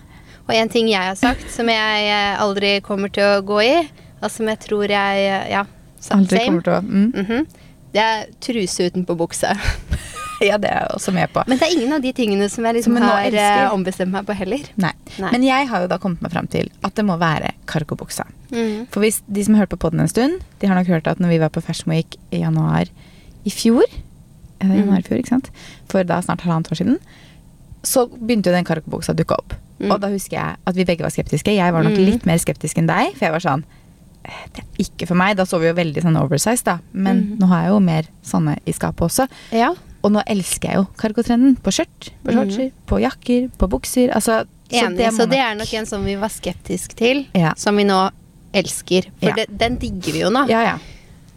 Og 0.49 0.55
en 0.55 0.69
ting 0.73 0.89
jeg 0.89 0.97
har 1.03 1.15
sagt 1.15 1.51
som 1.53 1.69
jeg 1.69 2.39
aldri 2.41 2.81
kommer 2.81 3.13
til 3.13 3.23
å 3.23 3.43
gå 3.45 3.61
i, 3.63 3.89
og 4.23 4.31
som 4.31 4.47
jeg 4.49 4.59
tror 4.61 4.89
jeg 4.89 5.51
Ja, 5.51 5.65
Aldri 6.15 6.39
same. 6.39 6.45
kommer 6.47 6.63
til 6.63 6.73
å 6.73 6.81
mm. 6.83 7.09
Mhm. 7.15 7.47
Det 7.93 8.01
er 8.05 8.27
truse 8.45 8.91
utenpå 8.91 9.17
bukse. 9.17 9.55
Ja, 10.39 10.55
det 10.55 10.69
er 10.71 10.85
jeg 10.85 10.91
også 10.95 11.11
med 11.11 11.33
på. 11.35 11.43
Men 11.51 11.59
det 11.59 11.67
er 11.67 11.73
ingen 11.75 11.93
av 11.97 12.03
de 12.05 12.13
tingene 12.15 12.47
som 12.49 12.63
jeg 12.63 12.77
liksom 12.77 12.95
som 12.95 13.03
har 13.03 13.25
elsker. 13.27 13.63
eh, 13.65 13.73
ombestemt 13.75 14.13
meg 14.15 14.25
på 14.29 14.37
heller. 14.39 14.61
Nei. 14.79 14.93
Nei. 15.19 15.31
Men 15.33 15.43
jeg 15.43 15.67
har 15.67 15.81
jo 15.83 15.89
da 15.91 15.97
kommet 15.99 16.21
meg 16.23 16.31
fram 16.31 16.47
til 16.47 16.69
at 16.87 16.95
det 16.95 17.03
må 17.09 17.17
være 17.19 17.51
kargobuksa. 17.67 18.23
Mm. 18.53 18.85
For 18.95 19.03
hvis 19.03 19.19
de 19.27 19.43
som 19.43 19.57
har 19.57 19.65
hørt 19.67 19.73
på 19.75 19.81
podden 19.83 19.99
en 20.05 20.07
stund, 20.13 20.39
de 20.61 20.69
har 20.71 20.79
nok 20.79 20.87
hørt 20.87 21.09
at 21.11 21.19
når 21.19 21.29
vi 21.35 21.39
var 21.43 21.51
på 21.51 21.59
Fersmoik 21.67 22.15
i 22.31 22.45
januar 22.45 22.87
i 23.43 23.51
fjor 23.51 23.83
ja, 23.83 24.69
er 24.69 24.77
januar 24.79 25.03
i 25.03 25.09
fjor, 25.09 25.19
ikke 25.19 25.35
sant? 25.35 25.51
For 25.91 26.07
da 26.07 26.21
snart 26.23 26.47
halvannet 26.47 26.71
år 26.71 26.79
siden, 26.85 27.01
så 27.83 28.07
begynte 28.07 28.53
jo 28.53 28.55
den 28.61 28.65
kargobuksa 28.71 29.17
å 29.17 29.19
dukke 29.19 29.35
opp. 29.43 29.59
Mm. 29.83 29.91
Og 29.91 29.99
da 30.07 30.13
husker 30.15 30.39
jeg 30.39 30.55
at 30.71 30.79
vi 30.79 30.87
begge 30.87 31.03
var 31.03 31.11
skeptiske. 31.19 31.51
Jeg 31.51 31.73
var 31.75 31.83
nok 31.83 31.99
Mm. 31.99 32.05
litt 32.13 32.27
mer 32.31 32.39
skeptisk 32.39 32.79
enn 32.79 32.87
deg, 32.87 33.11
for 33.19 33.27
jeg 33.27 33.33
var 33.35 33.41
sånn 33.43 33.65
«Eh, 33.65 33.75
Det 34.25 34.63
er 34.63 34.85
ikke 34.85 35.07
for 35.09 35.15
meg. 35.17 35.37
Da 35.37 35.45
så 35.45 35.59
vi 35.61 35.69
jo 35.69 35.75
veldig 35.75 36.03
sånn 36.05 36.17
oversize, 36.21 36.63
da. 36.65 36.79
Men 36.93 37.21
Mhm. 37.23 37.39
nå 37.41 37.47
har 37.49 37.63
jeg 37.63 37.71
jo 37.71 37.81
mer 37.81 38.03
sånne 38.23 38.59
i 38.67 38.73
skapet 38.73 39.07
også. 39.07 39.29
Ja. 39.53 39.75
Og 40.05 40.13
nå 40.13 40.23
elsker 40.27 40.69
jeg 40.69 40.75
jo 40.77 40.87
kargotrenden. 40.97 41.57
På 41.61 41.71
skjørt, 41.73 42.11
på 42.25 42.33
shortser, 42.33 42.73
på 42.87 43.01
jakker, 43.01 43.51
på 43.59 43.69
bukser. 43.69 44.13
Altså, 44.15 44.45
Enig. 44.71 44.99
Så 45.13 45.25
må 45.25 45.31
det, 45.31 45.39
nok- 45.39 45.39
er 45.39 45.55
nok 45.57 45.75
en 45.75 45.87
som 45.87 46.05
vi 46.05 46.15
var 46.17 46.29
skeptisk 46.29 46.95
til, 46.95 47.27
Ja. 47.35 47.55
som 47.57 47.75
vi 47.77 47.85
nå 47.85 48.11
elsker. 48.53 49.05
For 49.19 49.29
Ja. 49.29 49.35
det, 49.35 49.57
den 49.59 49.77
digger 49.79 50.13
vi 50.13 50.21
jo 50.21 50.29
nå. 50.31 50.47
Ja, 50.49 50.61
ja. 50.63 50.79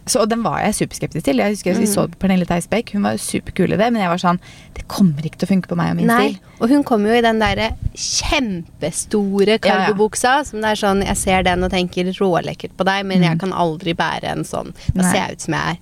Så, 0.06 0.24
og 0.24 0.30
den 0.32 0.42
var 0.42 0.58
jeg 0.64 0.74
superskeptisk 0.80 1.24
til. 1.28 1.38
Jeg 1.38 1.54
husker 1.54 1.78
Vi 1.78 1.86
så 1.86 2.08
Pernille 2.18 2.46
Theisbeck. 2.48 2.90
hun 2.96 3.04
var 3.06 3.20
superkul 3.22 3.70
i 3.72 3.78
det, 3.78 3.86
men 3.94 4.02
jeg 4.02 4.10
var 4.10 4.18
sånn 4.18 4.40
Det 4.74 4.82
kommer 4.90 5.22
ikke 5.22 5.38
til 5.38 5.46
å 5.46 5.52
funke 5.52 5.70
på 5.70 5.78
meg 5.78 5.92
og 5.92 6.00
min 6.00 6.10
Nei, 6.10 6.24
stil. 6.32 6.56
og 6.58 6.72
hun 6.74 6.82
kom 6.88 7.06
jo 7.06 7.14
i 7.14 7.22
den 7.22 7.38
derre 7.42 7.68
kjempestore 7.94 9.60
Ja, 9.62 9.78
ja. 9.86 10.42
Som 10.48 10.64
det 10.64 10.72
er 10.72 10.80
sånn, 10.82 11.04
jeg 11.06 11.20
ser 11.20 11.46
den 11.46 11.62
og 11.62 11.70
tenker 11.70 12.10
rålekkert 12.18 12.74
på 12.76 12.86
deg, 12.88 13.06
men 13.06 13.22
jeg 13.22 13.38
kan 13.38 13.54
aldri 13.54 13.94
bære 13.94 14.34
en 14.34 14.44
sånn. 14.44 14.74
Da 14.92 15.02
Nei. 15.02 15.10
ser 15.12 15.20
jeg 15.20 15.38
ut 15.38 15.46
som 15.46 15.54
jeg 15.58 15.76
er 15.76 15.80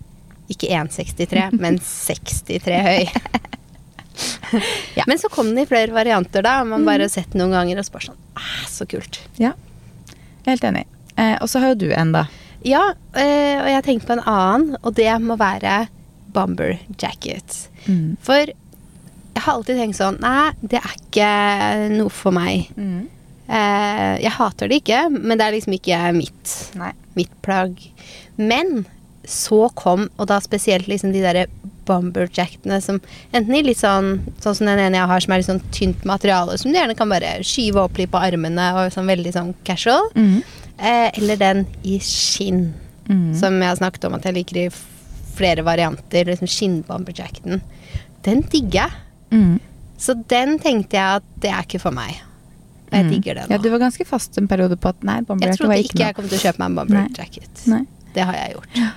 ikke 0.51 0.69
1,63, 0.69 1.49
men 1.65 1.81
63 1.81 2.83
høy. 2.85 3.09
Ja. 4.95 5.05
Men 5.07 5.17
så 5.17 5.31
kom 5.33 5.47
den 5.55 5.63
i 5.63 5.67
flere 5.67 5.95
varianter, 5.95 6.43
da. 6.45 6.59
Man 6.67 6.85
bare 6.85 7.07
har 7.07 7.13
sett 7.13 7.31
den 7.33 7.41
noen 7.41 7.55
ganger 7.55 7.79
og 7.81 7.87
spør 7.87 8.03
sånn 8.11 8.19
ah, 8.37 8.67
Så 8.69 8.85
kult. 8.91 9.21
Ja, 9.41 9.55
helt 10.45 10.67
enig. 10.67 10.83
Eh, 11.15 11.37
og 11.41 11.49
så 11.49 11.63
har 11.63 11.73
jo 11.73 11.79
du 11.87 11.87
en, 11.95 12.13
da. 12.13 12.27
Ja, 12.67 12.83
øh, 12.93 13.57
og 13.63 13.71
jeg 13.73 13.85
tenkte 13.87 14.11
på 14.11 14.17
en 14.19 14.27
annen, 14.29 14.77
og 14.83 14.95
det 14.99 15.11
må 15.23 15.37
være 15.41 15.87
bomber 16.35 16.77
jacket. 17.01 17.69
Mm. 17.87 18.17
For 18.23 18.53
jeg 19.41 19.45
har 19.45 19.57
alltid 19.57 19.79
tenkt 19.81 19.97
sånn 19.99 20.19
Nei, 20.21 20.51
det 20.61 20.83
er 20.83 20.95
ikke 20.99 21.31
noe 21.95 22.13
for 22.13 22.35
meg. 22.35 22.69
Eh, 23.51 24.15
jeg 24.23 24.35
hater 24.37 24.71
det 24.71 24.83
ikke, 24.83 25.05
men 25.15 25.39
det 25.39 25.47
er 25.47 25.57
liksom 25.57 25.75
ikke 25.75 26.01
mitt, 26.15 26.57
Nei. 26.79 26.93
mitt 27.19 27.33
plagg. 27.43 27.81
Men 28.39 28.85
så 29.27 29.69
kom, 29.77 30.09
og 30.17 30.31
da 30.31 30.39
spesielt 30.43 30.89
liksom 30.91 31.13
de 31.15 31.23
derre 31.25 31.47
bomberjackene 31.89 32.79
som 32.85 33.01
enten 33.35 33.57
i 33.57 33.63
litt 33.65 33.81
sånn 33.81 34.21
Sånn 34.43 34.57
som 34.57 34.69
den 34.69 34.81
ene 34.81 34.99
jeg 35.01 35.11
har, 35.11 35.23
som 35.25 35.33
er 35.35 35.41
litt 35.41 35.49
sånn 35.49 35.63
tynt 35.75 36.05
materiale, 36.09 36.57
som 36.61 36.71
du 36.71 36.79
gjerne 36.79 36.97
kan 36.99 37.11
bare 37.11 37.41
skyve 37.47 37.83
opp 37.83 37.99
litt 37.99 38.13
på 38.13 38.21
armene, 38.21 38.71
og 38.77 38.95
sånn 38.95 39.11
veldig 39.11 39.33
sånn 39.35 39.51
casual. 39.67 40.09
Mm. 40.15 40.41
Eh, 40.81 41.11
eller 41.19 41.37
den 41.37 41.67
i 41.85 41.99
skinn, 42.01 42.73
Mm. 43.11 43.35
som 43.35 43.57
jeg 43.59 43.69
har 43.69 43.77
snakket 43.77 44.05
om 44.07 44.15
at 44.15 44.23
jeg 44.25 44.35
liker 44.35 44.57
i 44.57 44.69
flere 45.35 45.65
varianter. 45.67 46.25
Liksom 46.29 46.47
skinnbomberjacketen. 46.47 47.61
Den 48.23 48.43
digger 48.43 48.85
jeg. 48.87 48.91
Mm. 49.33 49.61
Så 49.99 50.15
den 50.29 50.59
tenkte 50.63 50.95
jeg 50.97 51.17
at 51.19 51.25
det 51.43 51.51
er 51.51 51.63
ikke 51.67 51.81
for 51.81 51.91
meg. 51.91 52.21
Og 52.91 52.93
jeg 52.99 53.05
Mm. 53.05 53.11
digger 53.11 53.35
det 53.35 53.51
Ja, 53.51 53.57
nå. 53.59 53.63
du 53.63 53.71
var 53.71 53.79
ganske 53.81 54.07
fast 54.07 54.39
en 54.39 54.47
periode 54.49 54.77
på 54.79 54.89
at 54.89 55.03
nei, 55.03 55.17
jeg 55.17 55.27
ikke 55.27 55.65
noe. 55.67 55.75
Jeg 55.77 55.85
ikke 55.85 55.95
ikke 55.95 56.07
jeg 56.07 56.15
kom 56.15 56.29
til 56.29 56.39
å 56.39 56.43
kjøpe 56.43 56.59
meg 56.59 56.67
en 56.71 56.77
bomberjacket. 56.77 57.87
Det 58.15 58.25
har 58.25 58.33
jeg 58.35 58.55
gjort. 58.55 58.93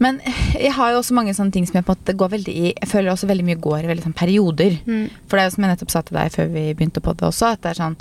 Men 0.00 0.20
jeg 0.54 0.72
har 0.72 0.92
jo 0.92 0.98
også 1.00 1.12
mange 1.12 1.34
sånne 1.34 1.52
ting 1.52 1.66
som 1.66 1.74
jeg 1.74 1.84
på 1.84 1.90
en 1.92 1.96
måte 1.98 2.16
går 2.16 2.28
veldig 2.30 2.54
i 2.54 2.72
Jeg 2.80 2.88
føler 2.88 3.10
også 3.12 3.26
veldig 3.26 3.44
mye 3.44 3.60
går 3.60 3.84
i 3.84 3.88
veldig 3.88 4.04
sånn 4.04 4.14
perioder. 4.14 4.78
Mm. 4.86 5.10
For 5.26 5.36
det 5.36 5.42
er 5.42 5.48
jo 5.50 5.54
som 5.56 5.64
jeg 5.64 5.76
nettopp 5.76 5.90
sa 5.90 6.00
til 6.02 6.16
deg 6.16 6.32
før 6.32 6.52
vi 6.52 6.74
begynte 6.74 7.00
på 7.02 7.16
det 7.16 7.26
også, 7.28 7.52
at 7.52 7.60
det 7.62 7.70
er 7.72 7.82
sånn 7.82 7.96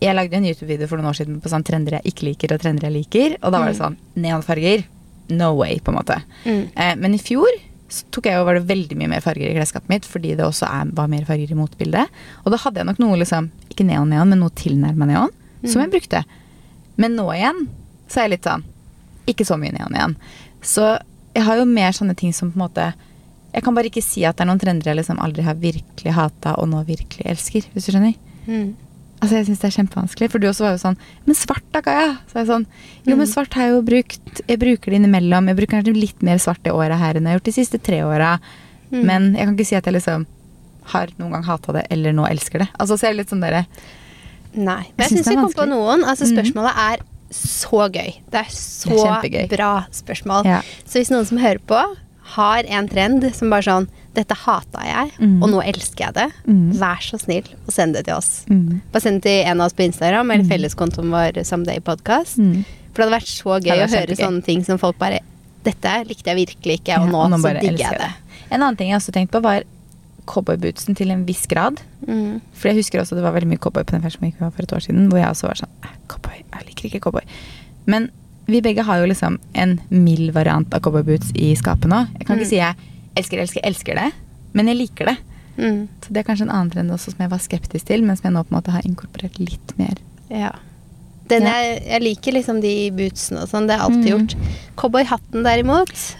Jeg 0.00 0.16
lagde 0.16 0.38
en 0.38 0.46
YouTube-video 0.48 0.88
for 0.88 1.00
noen 1.00 1.10
år 1.10 1.18
siden 1.18 1.40
på 1.42 1.50
sånn 1.52 1.64
trender 1.66 1.98
jeg 1.98 2.12
ikke 2.12 2.28
liker, 2.30 2.54
og 2.54 2.62
trender 2.62 2.88
jeg 2.88 2.96
liker. 2.96 3.34
Og 3.42 3.52
da 3.52 3.60
var 3.60 3.68
det 3.68 3.80
sånn 3.80 3.98
neonfarger. 4.16 4.86
No 5.30 5.52
way, 5.58 5.76
på 5.78 5.92
en 5.92 5.98
måte. 6.00 6.16
Mm. 6.42 6.62
Eh, 6.74 6.94
men 6.98 7.12
i 7.14 7.20
fjor 7.22 7.50
så 7.90 8.06
tok 8.14 8.28
jeg 8.30 8.38
jo, 8.38 8.46
var 8.46 8.56
det 8.56 8.68
veldig 8.68 8.96
mye 8.98 9.10
mer 9.10 9.22
farger 9.22 9.50
i 9.50 9.54
klesskapet 9.56 9.90
mitt, 9.90 10.06
fordi 10.06 10.36
det 10.38 10.46
også 10.46 10.68
er, 10.68 10.90
var 10.96 11.10
mer 11.10 11.26
farger 11.26 11.50
i 11.50 11.58
motbildet. 11.58 12.18
Og 12.44 12.54
da 12.54 12.58
hadde 12.62 12.80
jeg 12.80 12.88
nok 12.88 13.00
noe 13.02 13.18
liksom, 13.18 13.50
ikke 13.70 13.86
neon-neon, 13.88 14.30
men 14.30 14.42
noe 14.42 14.54
tilnærma 14.58 15.08
neon, 15.10 15.34
som 15.66 15.82
jeg 15.82 15.92
brukte. 15.92 16.22
Men 17.00 17.16
nå 17.18 17.26
igjen 17.34 17.66
så 18.10 18.20
er 18.20 18.26
jeg 18.26 18.32
litt 18.34 18.48
sånn 18.48 18.64
Ikke 19.30 19.46
så 19.46 19.56
mye 19.60 19.72
neon 19.74 19.94
igjen. 19.94 20.16
Så 20.66 20.86
jeg 21.36 21.44
har 21.46 21.60
jo 21.60 21.66
mer 21.68 21.94
sånne 21.94 22.16
ting 22.18 22.32
som 22.34 22.50
på 22.50 22.58
en 22.58 22.64
måte 22.64 22.86
Jeg 23.54 23.62
kan 23.62 23.76
bare 23.76 23.86
ikke 23.90 24.02
si 24.02 24.24
at 24.26 24.36
det 24.36 24.44
er 24.44 24.50
noen 24.50 24.62
trender 24.62 24.90
jeg 24.90 24.98
liksom 24.98 25.20
aldri 25.22 25.44
har 25.46 25.58
virkelig 25.60 26.14
hata 26.16 26.56
og 26.58 26.70
nå 26.70 26.82
virkelig 26.88 27.26
elsker, 27.30 27.68
hvis 27.72 27.86
du 27.86 27.92
skjønner. 27.94 28.16
Mm. 28.46 28.74
Altså 29.20 29.36
jeg 29.36 29.46
synes 29.50 29.60
det 29.60 29.68
er 29.68 29.74
kjempevanskelig, 29.76 30.30
for 30.32 30.40
du 30.40 30.46
også 30.48 30.64
var 30.64 30.70
jo 30.74 30.80
sånn 30.80 30.96
Men 31.26 31.36
svart 31.36 31.66
da, 31.74 31.82
Kaja! 31.84 32.06
Så 32.30 32.40
jeg 32.40 32.48
sånn 32.48 32.66
Jo, 33.04 33.16
men 33.20 33.28
svart 33.28 33.52
har 33.58 33.68
jeg 33.68 33.74
jo 33.74 33.82
brukt 33.84 34.42
Jeg 34.48 34.60
bruker 34.62 34.90
det 34.94 35.00
innimellom. 35.02 35.50
Jeg 35.52 35.58
bruker 35.58 35.76
kanskje 35.76 35.94
litt 35.96 36.24
mer 36.24 36.40
svart 36.40 36.62
det 36.64 36.72
året 36.72 36.96
her 37.00 37.18
enn 37.18 37.28
jeg 37.28 37.34
har 37.34 37.40
gjort 37.40 37.50
de 37.50 37.56
siste 37.56 37.80
tre 37.84 38.00
åra. 38.06 38.34
Mm. 38.90 39.02
Men 39.04 39.28
jeg 39.36 39.44
kan 39.44 39.54
ikke 39.58 39.68
si 39.68 39.76
at 39.78 39.86
jeg 39.90 39.98
liksom 39.98 40.26
har 40.90 41.12
noen 41.20 41.36
gang 41.36 41.44
hata 41.46 41.74
det, 41.76 41.84
eller 41.94 42.16
nå 42.16 42.24
elsker 42.26 42.64
det. 42.64 42.70
Altså 42.80 42.96
så 42.98 43.06
er 43.06 43.12
det 43.12 43.22
litt 43.22 43.32
sånn 43.34 43.44
dere 43.44 43.66
Nei. 44.50 44.82
Men 44.96 45.04
jeg 45.04 45.12
syns 45.20 45.28
vi 45.30 45.36
kom 45.38 45.52
på 45.54 45.66
noen. 45.70 46.02
Altså 46.02 46.26
Mm. 46.26 46.32
Spørsmålet 46.34 46.80
er 46.88 47.04
så 47.30 47.82
gøy. 47.86 48.14
Det 48.32 48.40
er 48.40 48.48
så 48.50 49.20
Det 49.22 49.44
er 49.44 49.50
bra 49.52 49.86
spørsmål. 49.94 50.48
Ja. 50.48 50.62
Så 50.84 50.98
hvis 50.98 51.12
noen 51.12 51.28
som 51.28 51.38
hører 51.38 51.60
på, 51.62 51.78
har 52.36 52.66
en 52.68 52.88
trend 52.88 53.26
som 53.36 53.50
bare 53.52 53.66
sånn 53.66 53.88
Dette 54.12 54.34
hata 54.34 54.80
jeg, 54.82 55.12
Mm. 55.22 55.36
og 55.42 55.50
nå 55.52 55.60
elsker 55.62 56.06
jeg 56.08 56.14
det. 56.16 56.24
Mm. 56.48 56.72
Vær 56.80 56.98
så 56.98 57.18
snill 57.20 57.46
og 57.66 57.70
send 57.72 57.94
det 57.94 58.06
til 58.08 58.14
oss. 58.16 58.44
Mm. 58.50 58.80
Bare 58.90 59.00
send 59.04 59.22
det 59.22 59.28
til 59.28 59.46
en 59.46 59.60
av 59.60 59.66
oss 59.70 59.76
på 59.78 59.84
Instagram 59.86 60.32
eller 60.34 60.48
felleskontoen 60.50 61.12
vår 61.14 61.38
Someday 61.46 61.78
Podcast. 61.78 62.36
Mm. 62.42 62.64
For 62.90 63.04
det 63.04 63.06
hadde 63.06 63.14
vært 63.20 63.30
så 63.30 63.60
gøy 63.62 63.84
å 63.84 63.88
høre 63.92 64.16
sånne 64.18 64.42
ting 64.44 64.64
som 64.66 64.78
folk 64.82 64.98
bare 64.98 65.20
Dette 65.62 65.92
likte 66.08 66.24
jeg 66.32 66.48
virkelig 66.48 66.80
ikke, 66.80 66.98
og 66.98 67.06
Ja, 67.06 67.28
nå, 67.28 67.38
så 67.38 67.60
digger 67.60 67.78
jeg 67.78 67.98
det. 68.00 68.10
En 68.50 68.62
annen 68.62 68.76
ting 68.76 68.88
jeg 68.90 68.96
også 68.98 69.12
tenkte 69.12 69.38
på, 69.38 69.42
var 69.44 69.62
cowboybootsen 70.26 70.96
til 70.96 71.10
en 71.12 71.24
viss 71.28 71.46
grad. 71.46 71.80
Mm. 72.06 72.40
For 72.52 72.70
jeg 72.70 72.80
husker 72.80 73.00
også 73.02 73.14
det 73.14 73.22
var 73.22 73.32
veldig 73.36 73.50
mye 73.52 73.62
cowboy 73.62 73.84
på 73.84 73.92
den 73.94 74.02
festen 74.02 74.32
for 74.38 74.62
et 74.64 74.72
år 74.72 74.80
siden, 74.84 75.08
hvor 75.10 75.20
jeg 75.20 75.28
også 75.28 75.46
var 75.46 75.54
sånn 75.60 75.74
"Æ, 75.84 75.88
Cowboy, 76.08 76.42
jeg 76.52 76.66
liker 76.66 76.88
ikke 76.90 77.00
cowboy. 77.06 77.22
Men 77.86 78.10
vi 78.46 78.60
begge 78.60 78.82
har 78.82 78.98
jo 78.98 79.06
liksom 79.06 79.38
en 79.54 79.80
mild 79.90 80.32
variant 80.34 80.72
av 80.74 80.80
cowboyboots 80.80 81.32
i 81.34 81.54
skapet 81.54 81.88
nå. 81.90 82.06
Jeg 82.18 82.26
kan 82.26 82.36
Mm. 82.36 82.40
ikke 82.42 82.48
si 82.48 82.56
jeg 82.56 82.74
elsker, 83.16 83.38
elsker, 83.38 83.60
elsker 83.64 83.94
det, 83.94 84.12
men 84.54 84.66
jeg 84.68 84.76
liker 84.76 85.06
det. 85.06 85.16
Mm. 85.58 85.88
Så 86.02 86.08
det 86.12 86.16
er 86.20 86.22
kanskje 86.32 86.42
en 86.48 86.50
annen 86.56 86.70
trend 86.70 86.90
også 86.90 87.10
som 87.12 87.18
jeg 87.20 87.30
var 87.30 87.38
skeptisk 87.38 87.84
til, 87.86 88.02
men 88.02 88.16
som 88.16 88.24
jeg 88.30 88.32
nå 88.34 88.42
på 88.44 88.54
en 88.54 88.60
måte 88.62 88.70
har 88.72 88.82
inkorporert 88.82 89.38
litt 89.38 89.76
mer. 89.78 89.94
Ja. 90.30 90.52
Den 91.28 91.42
Ja. 91.42 91.52
jeg, 91.60 91.82
jeg 91.86 92.02
liker 92.02 92.32
liksom 92.32 92.60
de 92.60 92.90
bootsene 92.90 93.42
og 93.42 93.48
sånn. 93.48 93.66
Det 93.68 93.78
har 93.78 93.88
jeg 93.88 93.96
alltid 93.98 94.10
Mm. 94.12 94.26
gjort. 94.26 94.36
Cowboyhatten 94.76 95.42
derimot. 95.44 96.16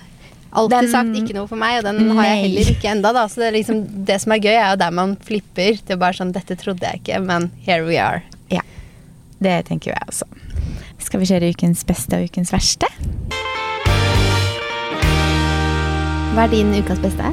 Alltid 0.52 0.90
sagt 0.90 1.14
ikke 1.14 1.34
noe 1.34 1.46
for 1.46 1.56
meg, 1.56 1.78
og 1.78 1.84
den 1.84 2.10
har 2.10 2.24
jeg 2.26 2.42
heller 2.50 2.70
ikke 2.74 2.90
enda 2.90 3.12
da. 3.12 3.26
Så 3.28 3.36
det, 3.36 3.48
er 3.48 3.56
liksom, 3.62 4.04
det 4.04 4.20
som 4.20 4.32
er 4.32 4.38
gøy, 4.40 4.54
er 4.58 4.70
jo 4.72 4.76
der 4.76 4.90
man 4.90 5.16
flipper. 5.16 5.78
Det 5.86 5.90
er 5.90 5.96
bare 5.96 6.12
sånn 6.12 6.32
Dette 6.32 6.56
trodde 6.58 6.80
jeg 6.82 7.00
ikke, 7.04 7.20
men 7.24 7.50
here 7.64 7.84
we 7.86 7.96
are. 7.98 8.22
Ja, 8.50 8.60
det 9.40 9.66
tenker 9.66 9.92
jeg 9.94 10.02
også. 10.08 10.24
Skal 11.10 11.24
vi 11.24 11.26
kjøre 11.26 11.48
ukens 11.50 11.80
beste 11.82 12.14
og 12.20 12.28
ukens 12.30 12.52
verste? 12.54 12.86
Hva 16.36 16.44
er 16.44 16.52
din 16.52 16.68
ukas 16.70 17.00
beste? 17.02 17.32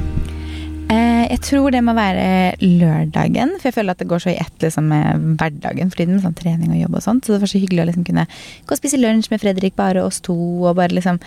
Eh, 0.90 1.28
jeg 1.30 1.38
tror 1.46 1.70
det 1.70 1.84
må 1.86 1.94
være 1.94 2.56
lørdagen, 2.58 3.52
for 3.60 3.68
jeg 3.68 3.76
føler 3.76 3.94
at 3.94 4.02
det 4.02 4.08
går 4.10 4.24
så 4.24 4.32
i 4.32 4.40
ett 4.42 4.66
liksom, 4.66 4.88
med 4.90 5.28
hverdagen 5.38 5.92
for 5.92 6.00
tiden, 6.00 6.16
med 6.16 6.26
sånn 6.26 6.34
trening 6.40 6.72
og 6.74 6.80
jobb 6.80 6.98
og 6.98 7.04
sånt. 7.06 7.22
Så 7.22 7.36
det 7.36 7.44
var 7.44 7.52
så 7.52 7.62
hyggelig 7.62 7.84
å 7.84 7.86
liksom 7.92 8.08
kunne 8.08 8.26
gå 8.26 8.74
og 8.74 8.82
spise 8.82 8.98
lunsj 8.98 9.30
med 9.30 9.44
Fredrik, 9.44 9.78
bare 9.78 10.02
oss 10.02 10.18
to, 10.26 10.34
og 10.34 10.74
bare 10.80 10.98
liksom 10.98 11.22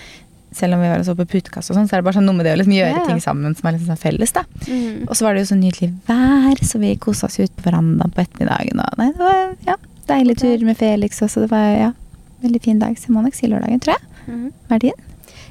selv 0.52 0.76
om 0.76 0.84
vi 0.84 0.92
var 0.92 1.00
og 1.00 1.08
så 1.08 1.16
på 1.16 1.30
putekasse 1.32 1.72
og 1.72 1.80
sånn, 1.80 1.88
så 1.88 1.96
er 1.96 2.04
det 2.04 2.10
bare 2.10 2.20
sånn 2.20 2.28
noe 2.28 2.36
med 2.36 2.50
det 2.50 2.58
å 2.58 2.60
liksom 2.60 2.76
gjøre 2.76 2.98
yeah. 2.98 3.08
ting 3.08 3.24
sammen 3.24 3.56
som 3.56 3.72
er 3.72 3.78
liksom 3.78 3.94
sånn 3.94 4.04
felles, 4.04 4.36
da. 4.36 4.44
Mm. 4.68 5.08
Og 5.08 5.16
så 5.16 5.24
var 5.24 5.40
det 5.40 5.46
jo 5.46 5.54
så 5.54 5.62
nydelig 5.62 5.94
vær, 6.12 6.66
så 6.68 6.84
vi 6.84 6.92
kosa 7.00 7.32
oss 7.32 7.40
ut 7.40 7.56
på 7.56 7.70
verandaen 7.70 8.12
på 8.12 8.26
ettermiddagen. 8.26 8.84
Og 8.84 9.00
nei, 9.00 9.12
det 9.16 9.24
var 9.24 9.56
ja, 9.70 9.80
deilig 10.12 10.42
tur 10.44 10.68
med 10.68 10.84
Felix 10.84 11.24
også. 11.24 11.46
Det 11.46 11.54
var 11.56 11.70
ja, 11.78 11.94
veldig 12.44 12.62
fin 12.64 12.82
dag, 12.82 12.98
så 12.98 13.10
jeg 13.10 13.16
må 13.16 13.26
nok 13.26 13.38
si 13.38 13.50
lørdagen, 13.50 13.82
tror 13.84 13.98
jeg. 13.98 14.10
Mm. 14.28 14.48
Hva 14.68 14.78
er 14.78 14.86
din? 14.86 15.04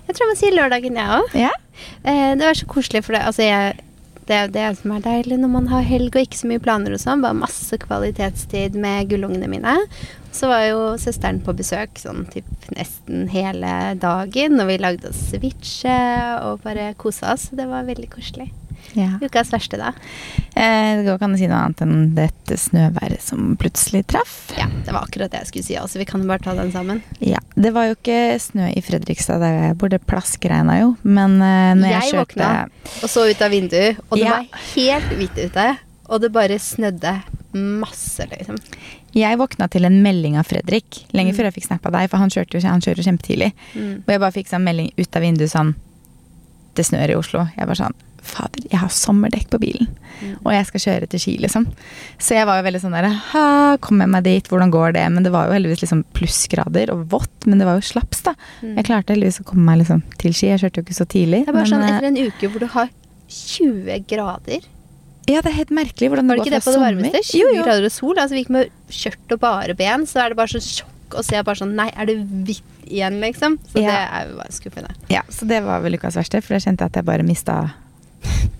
Jeg 0.06 0.16
tror 0.16 0.24
jeg 0.24 0.32
må 0.32 0.38
si 0.40 0.50
lørdagen, 0.54 0.98
jeg 0.98 1.20
òg. 1.20 1.38
Ja. 1.38 1.52
Eh, 2.02 2.32
det 2.36 2.46
var 2.46 2.58
så 2.58 2.68
koselig, 2.70 3.04
for 3.06 3.16
det, 3.16 3.22
altså 3.28 3.46
jeg, 3.46 3.80
det 4.28 4.36
er 4.36 4.46
jo 4.46 4.54
det 4.54 4.66
som 4.78 4.94
er 4.94 5.04
deilig 5.04 5.40
når 5.42 5.52
man 5.52 5.68
har 5.72 5.86
helg 5.86 6.14
og 6.14 6.26
ikke 6.26 6.38
så 6.38 6.50
mye 6.50 6.62
planer 6.62 6.94
og 6.94 7.02
sånn. 7.02 7.22
Bare 7.24 7.38
masse 7.38 7.78
kvalitetstid 7.82 8.78
med 8.78 9.10
gullungene 9.10 9.50
mine. 9.50 9.76
Så 10.34 10.50
var 10.50 10.64
jo 10.68 10.80
søsteren 11.02 11.40
på 11.42 11.54
besøk 11.58 11.98
sånn 11.98 12.24
typ 12.30 12.70
nesten 12.76 13.26
hele 13.32 13.72
dagen, 13.98 14.60
og 14.62 14.70
vi 14.70 14.78
lagde 14.78 15.10
oss 15.10 15.24
ceviche 15.32 15.98
og 16.46 16.62
bare 16.66 16.92
kosa 17.00 17.34
oss. 17.34 17.48
Det 17.50 17.66
var 17.70 17.88
veldig 17.88 18.10
koselig. 18.12 18.50
Ja. 18.98 19.18
Ukas 19.26 19.50
verste, 19.52 19.76
da? 19.80 19.92
Eh, 20.54 20.96
det 21.00 21.04
går 21.06 21.16
ikke 21.18 21.28
an 21.28 21.34
å 21.36 21.40
si 21.40 21.48
noe 21.50 21.60
annet 21.64 21.82
enn 21.84 22.14
dette 22.16 22.56
snøværet 22.58 23.22
som 23.24 23.56
plutselig 23.60 24.04
traff. 24.10 24.52
Ja, 24.58 24.66
det 24.86 24.92
var 24.94 25.06
akkurat 25.06 25.30
det 25.32 25.42
jeg 25.44 25.50
skulle 25.52 25.68
si 25.68 25.76
også. 25.80 25.98
Vi 26.02 26.08
kan 26.10 26.22
jo 26.24 26.28
bare 26.30 26.42
ta 26.44 26.54
den 26.58 26.72
sammen. 26.74 27.02
Ja, 27.20 27.38
Det 27.60 27.72
var 27.76 27.86
jo 27.90 27.96
ikke 27.98 28.38
snø 28.40 28.70
i 28.72 28.80
Fredrikstad 28.80 29.40
der 29.42 29.56
jeg 29.68 29.76
bor, 29.78 29.88
det 29.92 30.00
plaskregna 30.08 30.78
jo. 30.80 30.94
Men 31.04 31.36
eh, 31.42 31.74
når 31.78 31.88
jeg, 31.90 32.00
Jeg 32.00 32.14
kjørte 32.14 32.38
våkna. 32.38 32.50
Og 33.04 33.10
så 33.12 33.26
ut 33.30 33.42
av 33.42 33.50
vinduet, 33.52 34.00
og 34.10 34.16
det 34.18 34.24
Ja. 34.26 34.38
var 34.40 34.64
helt 34.74 35.12
hvitt 35.18 35.38
ute. 35.44 35.68
Og 36.10 36.20
det 36.24 36.32
bare 36.34 36.56
snødde 36.58 37.12
masse, 37.54 38.24
liksom. 38.30 38.56
Jeg 39.14 39.38
våkna 39.38 39.66
til 39.70 39.84
en 39.86 39.96
melding 40.02 40.36
av 40.38 40.46
Fredrik 40.46 41.04
lenge 41.12 41.32
Mm. 41.32 41.36
før 41.36 41.44
jeg 41.50 41.54
fikk 41.54 41.66
snap 41.66 41.86
av 41.86 41.92
deg, 41.92 42.10
for 42.10 42.18
han, 42.18 42.30
kjørte 42.30 42.54
jo, 42.58 42.60
han 42.68 42.80
kjører 42.80 43.02
kjempetidlig. 43.06 43.52
Mm. 43.74 44.02
Og 44.06 44.10
jeg 44.14 44.20
bare 44.20 44.32
fikk 44.32 44.48
sånn 44.50 44.62
melding 44.66 44.90
ut 44.98 45.16
av 45.16 45.22
vinduet 45.22 45.50
sånn 45.50 45.74
Det 46.74 46.84
snør 46.86 47.10
i 47.10 47.14
Oslo. 47.18 47.48
Jeg 47.58 47.66
var 47.66 47.74
sånn 47.74 47.94
Fader, 48.26 48.64
jeg 48.70 48.80
har 48.82 48.92
sommerdekk 48.94 49.48
på 49.52 49.60
bilen. 49.62 49.88
Mm. 50.20 50.34
Og 50.44 50.50
jeg 50.52 50.66
skal 50.68 50.82
kjøre 50.84 51.08
til 51.10 51.22
Ski, 51.22 51.34
liksom. 51.40 51.66
Så 52.20 52.36
jeg 52.36 52.48
var 52.48 52.60
jo 52.60 52.66
veldig 52.66 52.80
sånn 52.82 52.96
der 52.96 53.08
«Ha, 53.32 53.44
Kommer 53.80 54.04
jeg 54.06 54.12
meg 54.14 54.26
dit? 54.26 54.50
Hvordan 54.52 54.72
går 54.74 54.92
det? 54.98 55.04
Men 55.14 55.24
det 55.24 55.32
var 55.34 55.48
jo 55.48 55.54
heldigvis 55.56 55.84
liksom 55.84 56.02
plussgrader 56.16 56.92
og 56.94 57.06
vått, 57.14 57.46
men 57.48 57.62
det 57.62 57.68
var 57.68 57.80
jo 57.80 57.86
slaps, 57.92 58.24
da. 58.26 58.34
Mm. 58.60 58.74
Jeg 58.80 58.88
klarte 58.90 59.14
heldigvis 59.16 59.40
å 59.40 59.46
komme 59.48 59.64
meg 59.70 59.80
liksom 59.84 60.02
til 60.20 60.36
Ski. 60.36 60.50
Jeg 60.52 60.64
kjørte 60.64 60.82
jo 60.82 60.86
ikke 60.88 60.98
så 61.00 61.08
tidlig. 61.16 61.44
Det 61.46 61.54
er 61.54 61.58
bare 61.58 61.68
men, 61.68 61.72
sånn 61.72 61.86
eh, 61.86 61.96
etter 61.96 62.10
en 62.10 62.20
uke 62.28 62.52
hvor 62.52 62.64
du 62.66 62.68
har 62.76 62.92
20 63.30 64.04
grader. 64.10 64.68
Ja, 65.30 65.40
det 65.44 65.50
er 65.52 65.58
helt 65.60 65.74
merkelig 65.74 66.08
hvordan 66.10 66.26
det, 66.26 66.32
Var 66.32 66.40
det 66.40 66.46
ikke 66.46 66.50
går 66.50 66.56
det 66.56 66.64
på 66.64 66.64
fra 66.64 66.72
det 66.72 66.78
sommer- 66.78 66.96
varmeste? 66.96 67.20
20 67.30 67.40
Jo, 67.40 67.50
jo. 67.54 67.64
grader 67.66 67.84
og 67.86 67.92
sol. 67.94 68.14
Altså, 68.18 68.34
vi 68.34 68.42
gikk 68.44 68.54
med 68.56 68.72
skjørt 68.90 69.34
og 69.36 69.40
bare 69.42 69.76
ben, 69.78 70.06
så 70.10 70.24
er 70.24 70.32
det 70.32 70.40
bare 70.40 70.52
så 70.54 70.62
sjokk 70.64 70.96
er 71.20 71.36
jeg 71.40 71.44
bare 71.46 71.58
sånn 71.58 71.74
Nei, 71.74 71.88
er 71.98 72.06
det 72.06 72.16
hvitt 72.46 72.86
igjen, 72.90 73.20
liksom? 73.22 73.56
Så 73.70 73.82
ja. 73.82 73.90
det 73.90 73.98
er 74.18 74.28
jo 74.30 74.36
bare 74.40 74.54
skuffende. 74.54 74.94
Ja, 75.10 75.22
så 75.30 75.46
det 75.50 75.60
var 75.66 75.82
vel 75.82 75.94
ukas 75.98 76.18
verste, 76.18 76.40
for 76.42 76.54
da 76.54 76.62
kjente 76.62 76.86
jeg 76.86 76.92
at 76.92 76.98
jeg 77.00 77.06
bare 77.08 77.26
mista 77.26 77.56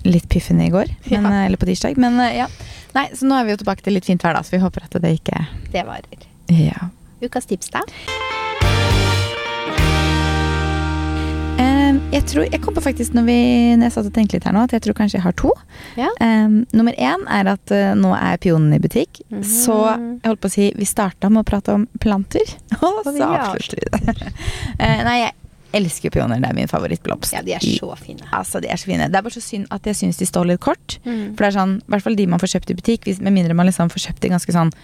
litt 0.06 0.28
piffen 0.32 0.60
i 0.60 0.70
går. 0.72 0.92
Men, 1.10 1.28
ja. 1.28 1.44
Eller 1.46 1.60
på 1.60 1.68
tirsdag. 1.68 1.98
Men 2.00 2.18
ja. 2.34 2.48
Nei, 2.96 3.06
så 3.14 3.28
nå 3.28 3.36
er 3.38 3.46
vi 3.46 3.54
jo 3.54 3.60
tilbake 3.62 3.86
til 3.86 3.94
litt 3.94 4.08
fint 4.08 4.24
vær, 4.24 4.34
da, 4.34 4.42
så 4.42 4.56
vi 4.56 4.64
håper 4.64 4.88
at 4.88 4.98
det 5.02 5.14
ikke 5.20 5.44
Det 5.70 5.86
varer. 5.86 6.26
Ja. 6.50 6.90
Ukas 7.22 7.46
tips, 7.46 7.70
da? 7.70 7.84
jeg 12.10 12.26
tror, 12.26 12.46
jeg 12.50 12.60
kom 12.62 12.74
på 12.74 12.82
faktisk 12.82 13.14
når, 13.14 13.24
vi, 13.26 13.38
når 13.78 13.88
jeg 13.88 13.94
satt 13.94 14.08
og 14.08 14.14
tenkte 14.14 14.36
litt 14.36 14.46
her 14.48 14.54
nå, 14.54 14.64
at 14.66 14.74
jeg 14.74 14.84
tror 14.84 14.96
kanskje 14.98 15.18
jeg 15.18 15.24
har 15.24 15.34
to. 15.38 15.52
Ja. 15.98 16.10
Um, 16.18 16.62
nummer 16.76 16.96
én 16.98 17.26
er 17.30 17.50
at 17.52 17.74
uh, 17.74 17.92
nå 17.98 18.12
er 18.16 18.40
pionen 18.42 18.74
i 18.74 18.80
butikk. 18.82 19.22
Mm 19.28 19.40
-hmm. 19.40 19.50
Så 19.64 19.76
jeg 19.96 20.26
holdt 20.26 20.40
på 20.40 20.50
å 20.50 20.54
si 20.56 20.72
vi 20.76 20.84
starta 20.84 21.30
med 21.30 21.40
å 21.40 21.48
prate 21.50 21.72
om 21.72 21.86
planter, 22.00 22.46
og 22.80 23.04
så 23.04 23.24
avslutter 23.24 23.78
vi 23.82 24.06
det. 24.06 24.32
uh, 24.80 25.00
nei, 25.08 25.18
jeg 25.20 25.32
elsker 25.76 26.12
pioner. 26.14 26.40
Det 26.42 26.50
er 26.50 26.56
min 26.56 26.70
favorittblomst. 26.70 27.35
Ja, 27.37 27.42
de 27.46 27.54
er 27.56 27.64
så 27.64 27.90
fine. 28.00 28.26
Altså, 28.37 28.62
de 28.62 28.70
er 28.72 28.80
så 28.80 28.90
fine. 28.90 29.09
Det 29.11 29.18
er 29.18 29.26
bare 29.26 29.37
så 29.37 29.44
synd 29.44 29.68
at 29.74 29.87
jeg 29.87 29.98
syns 30.00 30.20
de 30.20 30.28
står 30.28 30.48
litt 30.50 30.62
kort. 30.64 30.98
Mm. 31.04 31.37
For 31.37 31.44
det 31.44 31.50
er 31.50 31.59
sånn, 31.59 31.76
i 31.83 31.94
hvert 31.94 32.06
fall 32.06 32.18
de 32.18 32.26
man 32.30 32.42
får 32.42 32.54
kjøpt 32.56 32.72
i 32.72 32.78
butikk, 32.80 33.11
med 33.20 33.37
mindre 33.37 33.56
man 33.59 33.70
liksom 33.70 33.92
får 33.92 34.09
kjøpt 34.09 34.24
de 34.24 34.33
ganske 34.35 34.56
sånn 34.56 34.74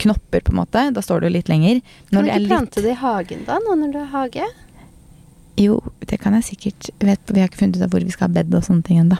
knopper, 0.00 0.40
på 0.46 0.54
en 0.54 0.60
måte. 0.62 0.86
Da 0.96 1.04
står 1.04 1.22
det 1.22 1.30
jo 1.30 1.36
litt 1.36 1.52
lenger. 1.52 1.80
Når 2.10 2.24
kan 2.24 2.26
du 2.26 2.32
ikke 2.32 2.52
plante 2.54 2.84
det 2.84 2.94
i 2.94 2.98
hagen 3.02 3.46
da, 3.48 3.60
nå 3.60 3.76
når 3.82 3.94
du 3.94 4.00
har 4.00 4.12
hage? 4.14 4.48
Jo, 5.60 5.80
det 6.08 6.16
kan 6.22 6.36
jeg 6.38 6.46
sikkert. 6.46 6.88
Vet, 7.04 7.32
vi 7.34 7.42
har 7.42 7.50
ikke 7.50 7.60
funnet 7.60 7.76
ut 7.76 7.84
av 7.84 7.92
hvor 7.92 8.04
vi 8.04 8.14
skal 8.14 8.30
ha 8.30 8.36
bed 8.38 8.54
og 8.56 8.64
sånne 8.64 8.86
ting 8.86 9.02
ennå. 9.02 9.18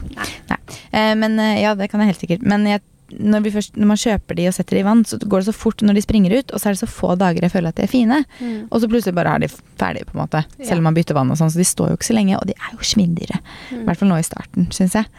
Eh, 0.91 1.13
men 1.19 1.37
eh, 1.39 1.59
ja, 1.61 1.75
det 1.77 1.91
kan 1.91 2.01
jeg 2.01 2.13
helt 2.13 2.23
sikkert. 2.23 2.45
Men 2.47 2.65
jeg, 2.65 2.81
når, 3.19 3.49
først, 3.53 3.75
når, 3.77 3.89
man 3.91 3.99
kjøper 3.99 4.37
de 4.37 4.47
og 4.49 4.55
setter 4.55 4.77
de 4.77 4.83
i 4.83 4.85
vann, 4.87 5.03
så 5.07 5.19
går 5.21 5.41
det 5.41 5.49
så 5.49 5.55
fort 5.55 5.83
når 5.85 5.97
de 5.97 6.03
springer 6.05 6.35
ut, 6.37 6.51
og 6.51 6.61
så 6.61 6.69
er 6.69 6.75
det 6.75 6.81
så 6.83 6.89
få 6.89 7.15
dager 7.19 7.47
jeg 7.47 7.53
føler 7.53 7.73
at 7.73 7.79
de 7.79 7.85
er 7.85 7.91
fine. 7.91 8.21
Mm. 8.39 8.69
Og 8.69 8.81
så 8.81 8.89
plutselig 8.91 9.17
bare 9.17 9.35
er 9.35 9.45
de 9.45 9.49
ferdige, 9.51 10.07
på 10.09 10.15
en 10.17 10.23
måte. 10.23 10.43
Selv 10.59 10.79
om 10.79 10.89
man 10.89 10.97
bytter 10.97 11.17
vann 11.17 11.33
og 11.33 11.39
sånn. 11.39 11.51
Så 11.53 11.61
de 11.61 11.67
står 11.67 11.91
jo 11.91 11.99
ikke 11.99 12.09
så 12.11 12.17
lenge, 12.17 12.37
og 12.39 12.47
de 12.49 12.55
er 12.57 12.75
jo 12.75 12.91
svindyre. 12.93 13.41
Mm. 13.71 13.81
I 13.81 13.83
hvert 13.89 14.01
fall 14.01 14.11
nå 14.11 14.21
i 14.21 14.27
starten, 14.27 14.69
syns 14.75 14.97
jeg. 14.99 15.09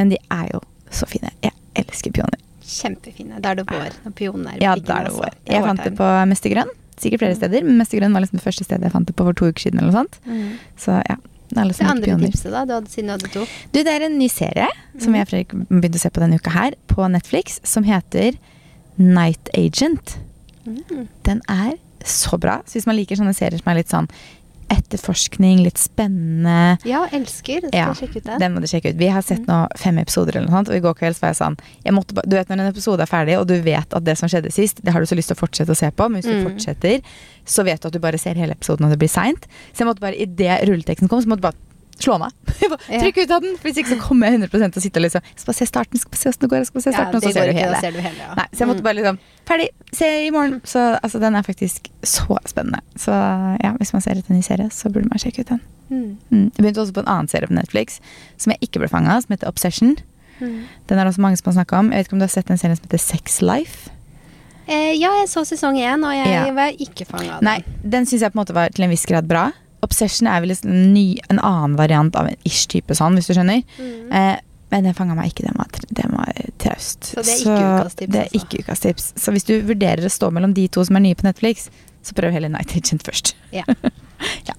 Men 0.00 0.14
de 0.14 0.20
er 0.34 0.48
jo 0.54 0.62
så 0.94 1.08
fine. 1.10 1.32
Jeg 1.44 1.54
elsker 1.84 2.14
pioner. 2.14 2.40
Kjempefine. 2.64 3.42
Da 3.44 3.52
er 3.52 3.60
det 3.60 3.66
vår. 3.68 4.00
Når 4.06 4.16
pioner 4.16 4.62
ja, 4.62 4.72
da 4.78 5.02
er 5.02 5.10
det 5.10 5.14
vår. 5.18 5.36
Jeg 5.50 5.66
fant 5.66 5.84
det 5.84 5.92
på 5.98 6.08
Mestergrønn. 6.30 6.72
Sikkert 6.94 7.24
flere 7.24 7.36
steder, 7.36 7.64
men 7.66 7.78
Mestergrønn 7.80 8.14
var 8.14 8.22
liksom 8.22 8.38
det 8.38 8.46
første 8.46 8.66
stedet 8.66 8.86
jeg 8.86 8.94
fant 8.94 9.08
det 9.08 9.16
på 9.18 9.26
for 9.26 9.36
to 9.36 9.50
uker 9.50 9.66
siden. 9.66 9.80
eller 9.82 9.90
noe 9.90 10.04
sånt. 10.04 10.18
Mm. 10.24 10.54
Så 10.80 10.96
ja, 11.02 11.18
alle 11.62 11.76
det 11.76 11.86
andre 11.90 12.10
pioner. 12.10 12.32
tipset, 12.32 12.50
da? 12.52 12.64
Du 12.66 12.74
hadde, 12.76 12.90
siden 12.92 13.10
du 13.10 13.14
hadde 13.14 13.32
to. 13.32 13.46
Du, 13.70 13.80
det 13.80 13.94
er 13.94 14.06
en 14.08 14.18
ny 14.18 14.28
serie 14.32 14.68
som 14.98 15.12
mm. 15.12 15.16
jeg 15.18 15.26
og 15.26 15.30
Fredrik 15.30 15.56
begynte 15.70 16.00
å 16.00 16.04
se 16.04 16.12
på 16.14 16.24
denne 16.24 16.40
uka 16.40 16.54
her, 16.54 16.76
på 16.90 17.08
Netflix, 17.12 17.60
som 17.66 17.86
heter 17.88 18.38
Night 19.00 19.50
Agent. 19.58 20.16
Mm. 20.64 21.08
Den 21.26 21.42
er 21.50 21.76
så 22.04 22.38
bra. 22.40 22.60
Så 22.66 22.78
hvis 22.78 22.88
man 22.88 22.98
liker 22.98 23.18
sånne 23.18 23.34
serier 23.36 23.60
som 23.60 23.72
er 23.72 23.80
litt 23.80 23.92
sånn 23.92 24.10
etterforskning, 24.72 25.62
litt 25.64 25.80
spennende. 25.80 26.76
Ja, 26.88 27.04
elsker. 27.14 27.66
Skal 27.66 27.76
ja, 27.78 27.90
sjekke 27.96 28.20
ut 28.20 28.28
den. 28.28 28.40
Den 28.42 28.54
må 28.54 28.62
du 28.62 28.68
sjekke 28.70 28.92
ut. 28.92 28.98
Vi 29.00 29.10
har 29.12 29.24
sett 29.26 29.44
nå 29.50 29.60
fem 29.80 29.98
episoder, 30.02 30.38
eller 30.38 30.48
noe 30.50 30.60
sånt, 30.60 30.72
og 30.72 30.78
i 30.78 30.82
går 30.84 30.96
kveld 30.98 31.20
var 31.20 31.34
jeg 31.34 31.40
sånn 31.40 31.58
jeg 31.84 31.96
måtte, 31.96 32.16
Du 32.24 32.36
vet 32.36 32.50
når 32.50 32.64
en 32.64 32.72
episode 32.72 33.04
er 33.04 33.10
ferdig, 33.10 33.36
og 33.40 33.46
du 33.50 33.56
vet 33.64 33.98
at 33.98 34.06
det 34.06 34.16
som 34.20 34.30
skjedde 34.30 34.52
sist, 34.54 34.80
det 34.84 34.94
har 34.94 35.04
du 35.04 35.10
så 35.10 35.18
lyst 35.18 35.32
til 35.32 35.38
å 35.38 35.42
fortsette 35.42 35.74
å 35.74 35.78
se 35.78 35.90
på, 35.90 36.08
men 36.08 36.20
hvis 36.20 36.30
du 36.30 36.36
mm. 36.38 36.48
fortsetter, 36.48 37.14
så 37.44 37.66
vet 37.66 37.82
du 37.82 37.90
at 37.90 37.96
du 37.96 38.00
bare 38.02 38.20
ser 38.20 38.40
hele 38.40 38.56
episoden, 38.56 38.86
og 38.86 38.94
det 38.94 39.00
blir 39.02 39.12
seint. 39.12 39.48
Så 39.72 39.84
jeg 39.84 39.90
måtte 39.90 40.04
bare, 40.04 40.18
idet 40.18 40.62
rulleteksten 40.68 41.10
kom, 41.12 41.22
så 41.22 41.32
måtte 41.32 41.48
bare 41.48 41.60
slå 42.02 42.16
meg. 42.22 42.34
Trykk 43.02 43.20
ut 43.22 43.34
av 43.34 43.44
den! 43.44 43.56
Hvis 43.62 43.78
ikke 43.80 43.94
så 43.94 43.98
kommer 44.02 44.30
jeg 44.30 44.40
100 44.40 44.72
til 44.74 44.80
å 44.80 44.84
sitte 44.84 45.00
og 45.00 45.04
liksom 45.06 45.24
Skal 45.34 45.48
bare 45.48 45.58
se 45.58 45.66
starten, 45.68 46.00
skal 46.00 46.12
bare 46.14 46.20
se 46.20 46.32
åssen 46.32 46.44
det 46.44 46.50
går, 46.52 46.64
skal 46.68 46.78
bare 46.78 46.84
se 46.86 46.94
starten, 46.94 47.14
ja, 47.14 47.18
og 47.18 47.24
så 47.24 47.32
ser 47.34 47.50
du 47.50 47.58
hele. 47.58 47.80
Ser 47.82 47.96
du 47.96 48.00
hele 48.04 48.22
ja. 48.22 48.30
Nei, 48.38 48.46
så 48.52 48.62
jeg 48.62 48.70
måtte 48.70 48.84
mm. 48.84 48.88
bare 48.88 48.98
liksom 49.00 49.20
Ferdig! 49.50 49.68
Se 49.92 50.08
i 50.24 50.30
morgen! 50.34 50.58
Så 50.64 50.82
altså, 50.96 51.20
den 51.20 51.36
er 51.36 51.44
faktisk 51.44 51.90
så 52.08 52.38
spennende. 52.48 52.80
Så 52.96 53.12
ja, 53.60 53.74
hvis 53.76 53.92
man 53.92 54.04
ser 54.04 54.16
etter 54.16 54.32
en 54.32 54.40
ny 54.40 54.46
serie, 54.46 54.70
så 54.72 54.88
burde 54.88 55.10
man 55.10 55.20
sjekke 55.20 55.44
ut 55.44 55.52
den. 55.52 55.60
Mm. 55.90 56.06
Mm. 56.30 56.46
Jeg 56.48 56.62
begynte 56.62 56.80
også 56.80 56.96
på 56.96 57.04
en 57.04 57.10
annen 57.12 57.28
serie 57.28 57.50
på 57.50 57.56
Netflix 57.58 58.00
som 58.40 58.54
jeg 58.54 58.64
ikke 58.64 58.80
ble 58.80 58.88
fanga 58.88 59.18
av, 59.18 59.26
som 59.26 59.36
heter 59.36 59.50
Obsession. 59.50 59.98
Mm. 60.40 60.64
Den 60.88 60.98
er 60.98 61.04
det 61.04 61.12
også 61.12 61.24
mange 61.26 61.38
som 61.40 61.52
har 61.52 61.58
snakka 61.60 61.82
om. 61.82 61.92
Jeg 61.92 62.00
vet 62.00 62.08
ikke 62.08 62.16
om 62.16 62.22
du 62.24 62.26
har 62.26 62.32
sett 62.32 62.50
en 62.50 62.60
serie 62.60 62.78
som 62.78 62.88
heter 62.88 63.04
Sex 63.04 63.42
Life? 63.44 63.92
Eh, 64.64 64.94
ja, 64.96 65.12
jeg 65.20 65.28
så 65.28 65.44
sesong 65.44 65.76
én, 65.76 66.06
og 66.08 66.14
jeg 66.16 66.30
ja. 66.32 66.44
var 66.56 66.72
ikke 66.80 67.04
fanga 67.04 67.36
av 67.36 67.44
den. 67.44 67.50
Nei, 67.50 67.58
den 67.84 68.08
syns 68.08 68.24
jeg 68.24 68.32
på 68.32 68.38
en 68.38 68.42
måte 68.46 68.56
var 68.56 68.72
til 68.72 68.86
en 68.86 68.94
viss 68.94 69.04
grad 69.08 69.28
bra. 69.28 69.50
Obsession 69.84 70.28
er 70.30 70.42
vel 70.44 70.54
en, 70.56 70.80
ny, 70.94 71.06
en 71.30 71.40
annen 71.40 71.76
variant 71.78 72.16
av 72.18 72.30
en 72.30 72.48
ish-type 72.48 72.96
sånn, 72.96 73.18
hvis 73.18 73.30
du 73.30 73.36
skjønner. 73.36 73.62
Mm. 73.78 74.12
Eh, 74.12 74.34
men 74.74 74.88
den 74.88 74.96
fanga 74.96 75.14
meg 75.14 75.30
ikke. 75.30 75.46
Den 75.46 75.58
var, 75.60 75.70
den 75.94 76.14
var 76.16 76.38
traust. 76.58 77.12
Så 77.12 77.22
det 77.22 77.36
er 77.36 77.42
ikke 77.44 77.58
ukas 77.62 77.94
tips? 77.94 78.10
Det 78.10 78.20
er 78.20 78.26
altså. 78.26 78.40
ikke 78.40 78.64
ukas 78.64 78.82
tips. 78.82 79.06
Så 79.22 79.34
hvis 79.34 79.46
du 79.46 79.54
vurderer 79.68 80.08
å 80.08 80.10
stå 80.10 80.32
mellom 80.34 80.54
de 80.56 80.66
to 80.72 80.82
som 80.88 80.98
er 80.98 81.04
nye 81.04 81.18
på 81.18 81.28
Netflix, 81.28 81.68
så 82.04 82.16
prøv 82.16 82.34
heller 82.34 82.50
Night 82.52 82.74
Agent 82.76 83.06
først. 83.06 83.34
Ja. 83.54 83.62
ja. 84.48 84.56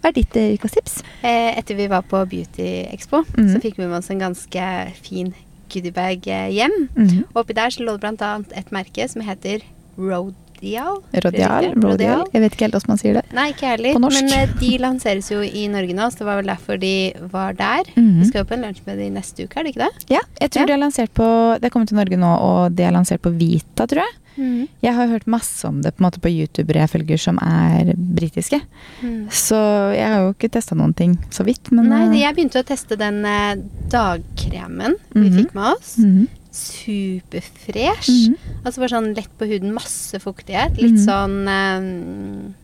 Hva 0.00 0.12
er 0.12 0.16
ditt 0.16 0.38
uh, 0.38 0.52
ukas 0.54 0.76
tips? 0.76 1.00
Eh, 1.26 1.50
etter 1.58 1.78
vi 1.78 1.88
var 1.90 2.06
på 2.06 2.20
Beauty 2.30 2.68
Expo, 2.92 3.24
mm. 3.26 3.50
så 3.52 3.62
fikk 3.64 3.80
vi 3.80 3.88
med 3.88 3.98
oss 3.98 4.12
en 4.14 4.22
ganske 4.22 4.70
fin 5.02 5.34
goodiebag 5.72 6.28
eh, 6.30 6.48
hjem. 6.60 6.76
Mm. 6.94 7.14
Og 7.32 7.42
oppi 7.42 7.56
der 7.58 7.74
så 7.74 7.82
lå 7.82 7.96
det 7.98 8.12
annet 8.14 8.54
et 8.54 8.70
merke 8.74 9.08
som 9.10 9.24
heter 9.26 9.66
Road 9.98 10.36
Rodial? 10.56 11.00
Rodial, 11.24 11.68
Rodial. 11.82 12.24
Jeg 12.32 12.42
vet 12.42 12.54
ikke 12.54 12.66
helt 12.66 12.76
hvordan 12.78 12.92
man 12.92 13.00
sier 13.00 13.18
det. 13.18 13.24
Nei, 13.36 13.46
ikke 13.52 13.72
heller. 13.74 13.98
Men 14.00 14.32
uh, 14.32 14.54
de 14.60 14.72
lanseres 14.82 15.30
jo 15.32 15.42
i 15.44 15.66
Norge 15.72 15.96
nå, 15.96 16.08
så 16.12 16.22
det 16.22 16.28
var 16.28 16.40
vel 16.40 16.52
derfor 16.52 16.80
de 16.80 16.96
var 17.32 17.56
der. 17.58 17.90
Mm 17.94 18.04
-hmm. 18.06 18.20
Vi 18.20 18.28
skal 18.30 18.38
jo 18.40 18.44
på 18.44 18.54
en 18.54 18.64
lunsj 18.66 18.80
med 18.86 18.98
de 18.98 19.10
neste 19.10 19.44
uke, 19.44 19.58
er 19.58 19.62
det 19.62 19.74
ikke 19.74 19.84
det? 19.84 19.92
Ja, 20.16 20.22
jeg 20.40 20.50
tror 20.50 20.60
ja. 20.62 20.66
de 20.66 20.72
har 20.72 20.84
lansert 20.84 21.12
på 21.12 21.26
Det 21.60 21.64
er 21.64 21.70
kommet 21.70 21.88
til 21.88 21.96
Norge 21.96 22.16
nå, 22.16 22.32
og 22.36 22.72
de 22.72 22.82
har 22.82 22.92
lansert 22.92 23.20
på 23.22 23.30
Vita, 23.30 23.86
tror 23.86 24.02
jeg. 24.04 24.12
Mm. 24.36 24.68
Jeg 24.84 24.94
har 24.94 25.10
hørt 25.10 25.26
masse 25.26 25.66
om 25.68 25.82
det 25.82 25.94
på, 25.96 26.02
en 26.02 26.06
måte 26.08 26.22
på 26.22 26.32
youtubere 26.32 26.84
jeg 26.84 26.92
følger 26.92 27.22
som 27.22 27.38
er 27.42 27.92
britiske. 27.96 28.60
Mm. 29.02 29.28
Så 29.32 29.60
jeg 29.96 30.08
har 30.12 30.24
jo 30.24 30.34
ikke 30.34 30.52
testa 30.56 30.78
noen 30.78 30.94
ting 30.96 31.18
så 31.34 31.46
vidt, 31.46 31.72
men 31.72 31.88
Nei, 31.92 32.02
eh, 32.10 32.22
jeg 32.22 32.36
begynte 32.36 32.62
å 32.62 32.66
teste 32.66 32.98
den 33.00 33.22
uh, 33.24 33.54
dagkremen 33.92 34.98
vi 35.12 35.28
-hmm. 35.28 35.36
fikk 35.36 35.54
med 35.54 35.72
oss. 35.72 35.96
-hmm 35.98 36.26
superfresh. 36.56 38.08
Mm 38.08 38.34
-hmm. 38.34 38.36
Altså 38.64 38.80
bare 38.80 38.88
sånn 38.88 39.14
lett 39.14 39.38
på 39.38 39.44
huden, 39.44 39.74
masse 39.74 40.18
fuktighet. 40.18 40.76
Litt 40.76 40.90
mm 40.90 40.96
-hmm. 40.96 41.04
sånn 41.04 41.48
um, 41.48 42.54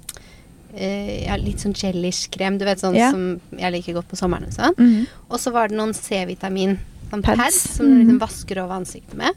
uh, 0.75 1.25
ja, 1.25 1.37
litt 1.37 1.61
sånn 1.61 1.75
gelish-krem, 1.75 2.59
du 2.59 2.65
vet 2.65 2.81
sånn 2.81 2.97
yeah. 2.97 3.11
som 3.11 3.41
jeg 3.59 3.73
liker 3.73 3.93
godt 3.93 4.09
på 4.09 4.17
sommeren 4.17 4.47
og 4.47 4.53
sånn. 4.53 4.75
Mm 4.79 4.91
-hmm. 4.93 5.07
Og 5.29 5.41
så 5.41 5.51
var 5.51 5.69
det 5.69 5.77
noen 5.77 5.95
C-vitamin 5.95 6.79
sånn 7.11 7.23
pads. 7.23 7.39
pads 7.39 7.77
som 7.77 7.87
du 7.87 7.99
liksom 7.99 8.19
vasker 8.19 8.63
over 8.63 8.75
ansiktet 8.75 9.15
med. 9.15 9.31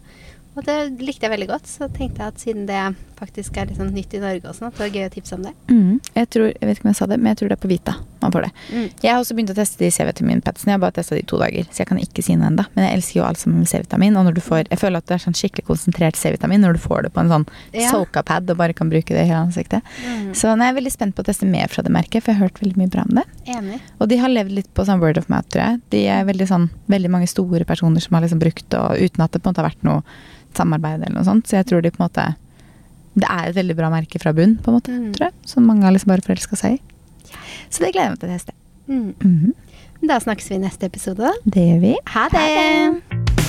Og 0.55 0.63
det 0.63 0.77
likte 1.03 1.27
jeg 1.27 1.33
veldig 1.33 1.49
godt, 1.51 1.67
så 1.67 1.89
tenkte 1.91 2.23
jeg 2.23 2.31
at 2.31 2.41
siden 2.41 2.67
det 2.69 2.81
faktisk 3.19 3.58
er 3.58 3.69
litt 3.69 3.80
sånn 3.80 3.93
nytt 3.95 4.13
i 4.17 4.21
Norge 4.23 4.49
også, 4.51 4.69
at 4.69 4.78
det 4.78 4.86
var 4.86 4.97
gøy 4.99 5.08
å 5.08 5.13
tipse 5.13 5.38
om 5.38 5.45
det. 5.47 5.54
Mm. 5.69 6.01
Jeg 6.15 6.30
tror, 6.36 6.49
jeg 6.51 6.69
vet 6.69 6.80
ikke 6.80 6.88
om 6.88 6.93
jeg 6.93 6.99
sa 7.01 7.10
det, 7.12 7.19
men 7.21 7.34
jeg 7.34 7.41
tror 7.41 7.51
det 7.51 7.58
er 7.58 7.63
på 7.65 7.71
Vita 7.71 7.95
man 8.25 8.34
får 8.34 8.41
det. 8.41 8.51
Mm. 8.73 8.89
Jeg 9.01 9.13
har 9.13 9.21
også 9.21 9.36
begynt 9.38 9.51
å 9.54 9.58
teste 9.58 9.82
de 9.82 9.91
C-vitaminpadsene. 9.93 10.71
Jeg 10.71 10.80
har 10.80 10.84
bare 10.84 10.95
testa 10.97 11.17
de 11.17 11.23
to 11.30 11.39
dager, 11.41 11.67
så 11.69 11.84
jeg 11.84 11.89
kan 11.91 11.99
ikke 12.01 12.23
si 12.25 12.36
noe 12.38 12.49
ennå. 12.49 12.65
Men 12.75 12.88
jeg 12.88 12.97
elsker 12.97 13.19
jo 13.19 13.25
alt 13.28 13.41
som 13.41 13.54
med 13.54 13.69
C-vitamin. 13.69 14.17
Og 14.17 14.28
når 14.28 14.38
du 14.38 14.41
får 14.45 14.71
Jeg 14.71 14.82
føler 14.82 15.01
at 15.01 15.08
det 15.10 15.17
er 15.17 15.23
sånn 15.25 15.38
skikkelig 15.38 15.67
konsentrert 15.67 16.17
C-vitamin 16.19 16.63
når 16.63 16.78
du 16.78 16.82
får 16.82 17.06
det 17.06 17.12
på 17.13 17.21
en 17.21 17.32
sånn 17.32 17.45
ja. 17.75 17.89
soka-pad 17.91 18.49
og 18.49 18.60
bare 18.62 18.73
kan 18.78 18.89
bruke 18.91 19.13
det 19.13 19.25
i 19.25 19.30
hele 19.30 19.43
ansiktet. 19.45 19.86
Mm. 20.01 20.32
Så 20.38 20.49
er 20.54 20.63
jeg 20.63 20.78
veldig 20.80 20.93
spent 20.93 21.17
på 21.17 21.25
å 21.25 21.28
teste 21.30 21.49
mer 21.49 21.71
fra 21.71 21.86
det 21.86 21.93
merket, 21.93 22.23
for 22.23 22.34
jeg 22.34 22.39
har 22.39 22.49
hørt 22.49 22.62
veldig 22.63 22.80
mye 22.82 22.93
bra 22.95 23.06
om 23.06 23.19
det. 23.19 23.25
Enig. 23.58 23.82
Og 23.99 24.10
de 24.12 24.21
har 24.21 24.34
levd 24.34 24.56
litt 24.58 24.71
på 24.73 24.88
sånn 24.88 25.04
word 25.04 25.19
of 25.21 25.30
mouth, 25.30 25.47
tror 25.54 25.65
jeg. 25.67 25.84
De 25.93 26.06
er 26.15 26.25
veldig 26.28 26.49
sånn 26.49 26.69
veldig 26.91 27.13
mange 27.13 27.30
store 27.30 27.67
personer 27.67 28.04
som 28.04 28.17
har 28.17 28.25
liksom 28.25 28.41
brukt 28.41 28.65
det, 28.73 28.82
uten 29.06 29.25
at 29.25 29.36
det 29.36 29.41
på 29.41 29.49
en 29.49 29.54
måte 29.54 29.62
har 29.62 29.69
vært 29.69 29.86
noe 29.86 30.01
samarbeid 30.56 31.04
eller 31.04 31.19
noe 31.19 31.28
sånt. 31.28 31.47
Så 31.49 31.60
jeg 31.60 31.69
tror 31.69 31.84
de 31.84 31.93
på 31.93 32.01
en 32.01 32.08
måte 32.08 32.25
Det 33.15 33.28
er 33.32 33.49
et 33.49 33.56
veldig 33.56 33.78
bra 33.78 33.89
merke 33.93 34.19
fra 34.21 34.34
bunn, 34.36 34.58
på 34.60 34.71
en 34.71 34.78
måte, 34.80 34.91
mm. 34.95 35.13
tror 35.15 35.30
jeg. 35.30 35.38
Som 35.47 35.69
mange 35.69 35.88
har 35.88 35.95
liksom 35.95 36.12
bare 36.12 36.25
forelska 36.25 36.60
seg 36.60 36.78
i. 36.78 36.82
Så 37.69 37.84
det 37.84 37.93
gleder 37.95 38.10
jeg 38.10 38.15
meg 38.15 38.19
til 38.19 38.30
å 38.30 38.36
teste. 38.36 38.58
Mm. 38.88 39.13
Mm 39.23 39.39
-hmm. 39.39 39.54
Da 40.08 40.19
snakkes 40.19 40.49
vi 40.51 40.56
i 40.56 40.60
neste 40.60 40.86
episode. 40.86 41.32
Det 41.43 41.67
gjør 41.67 41.80
vi. 41.80 41.95
Ha 42.08 42.28
det. 42.30 42.38
Ha 42.38 42.91
det. 42.91 43.44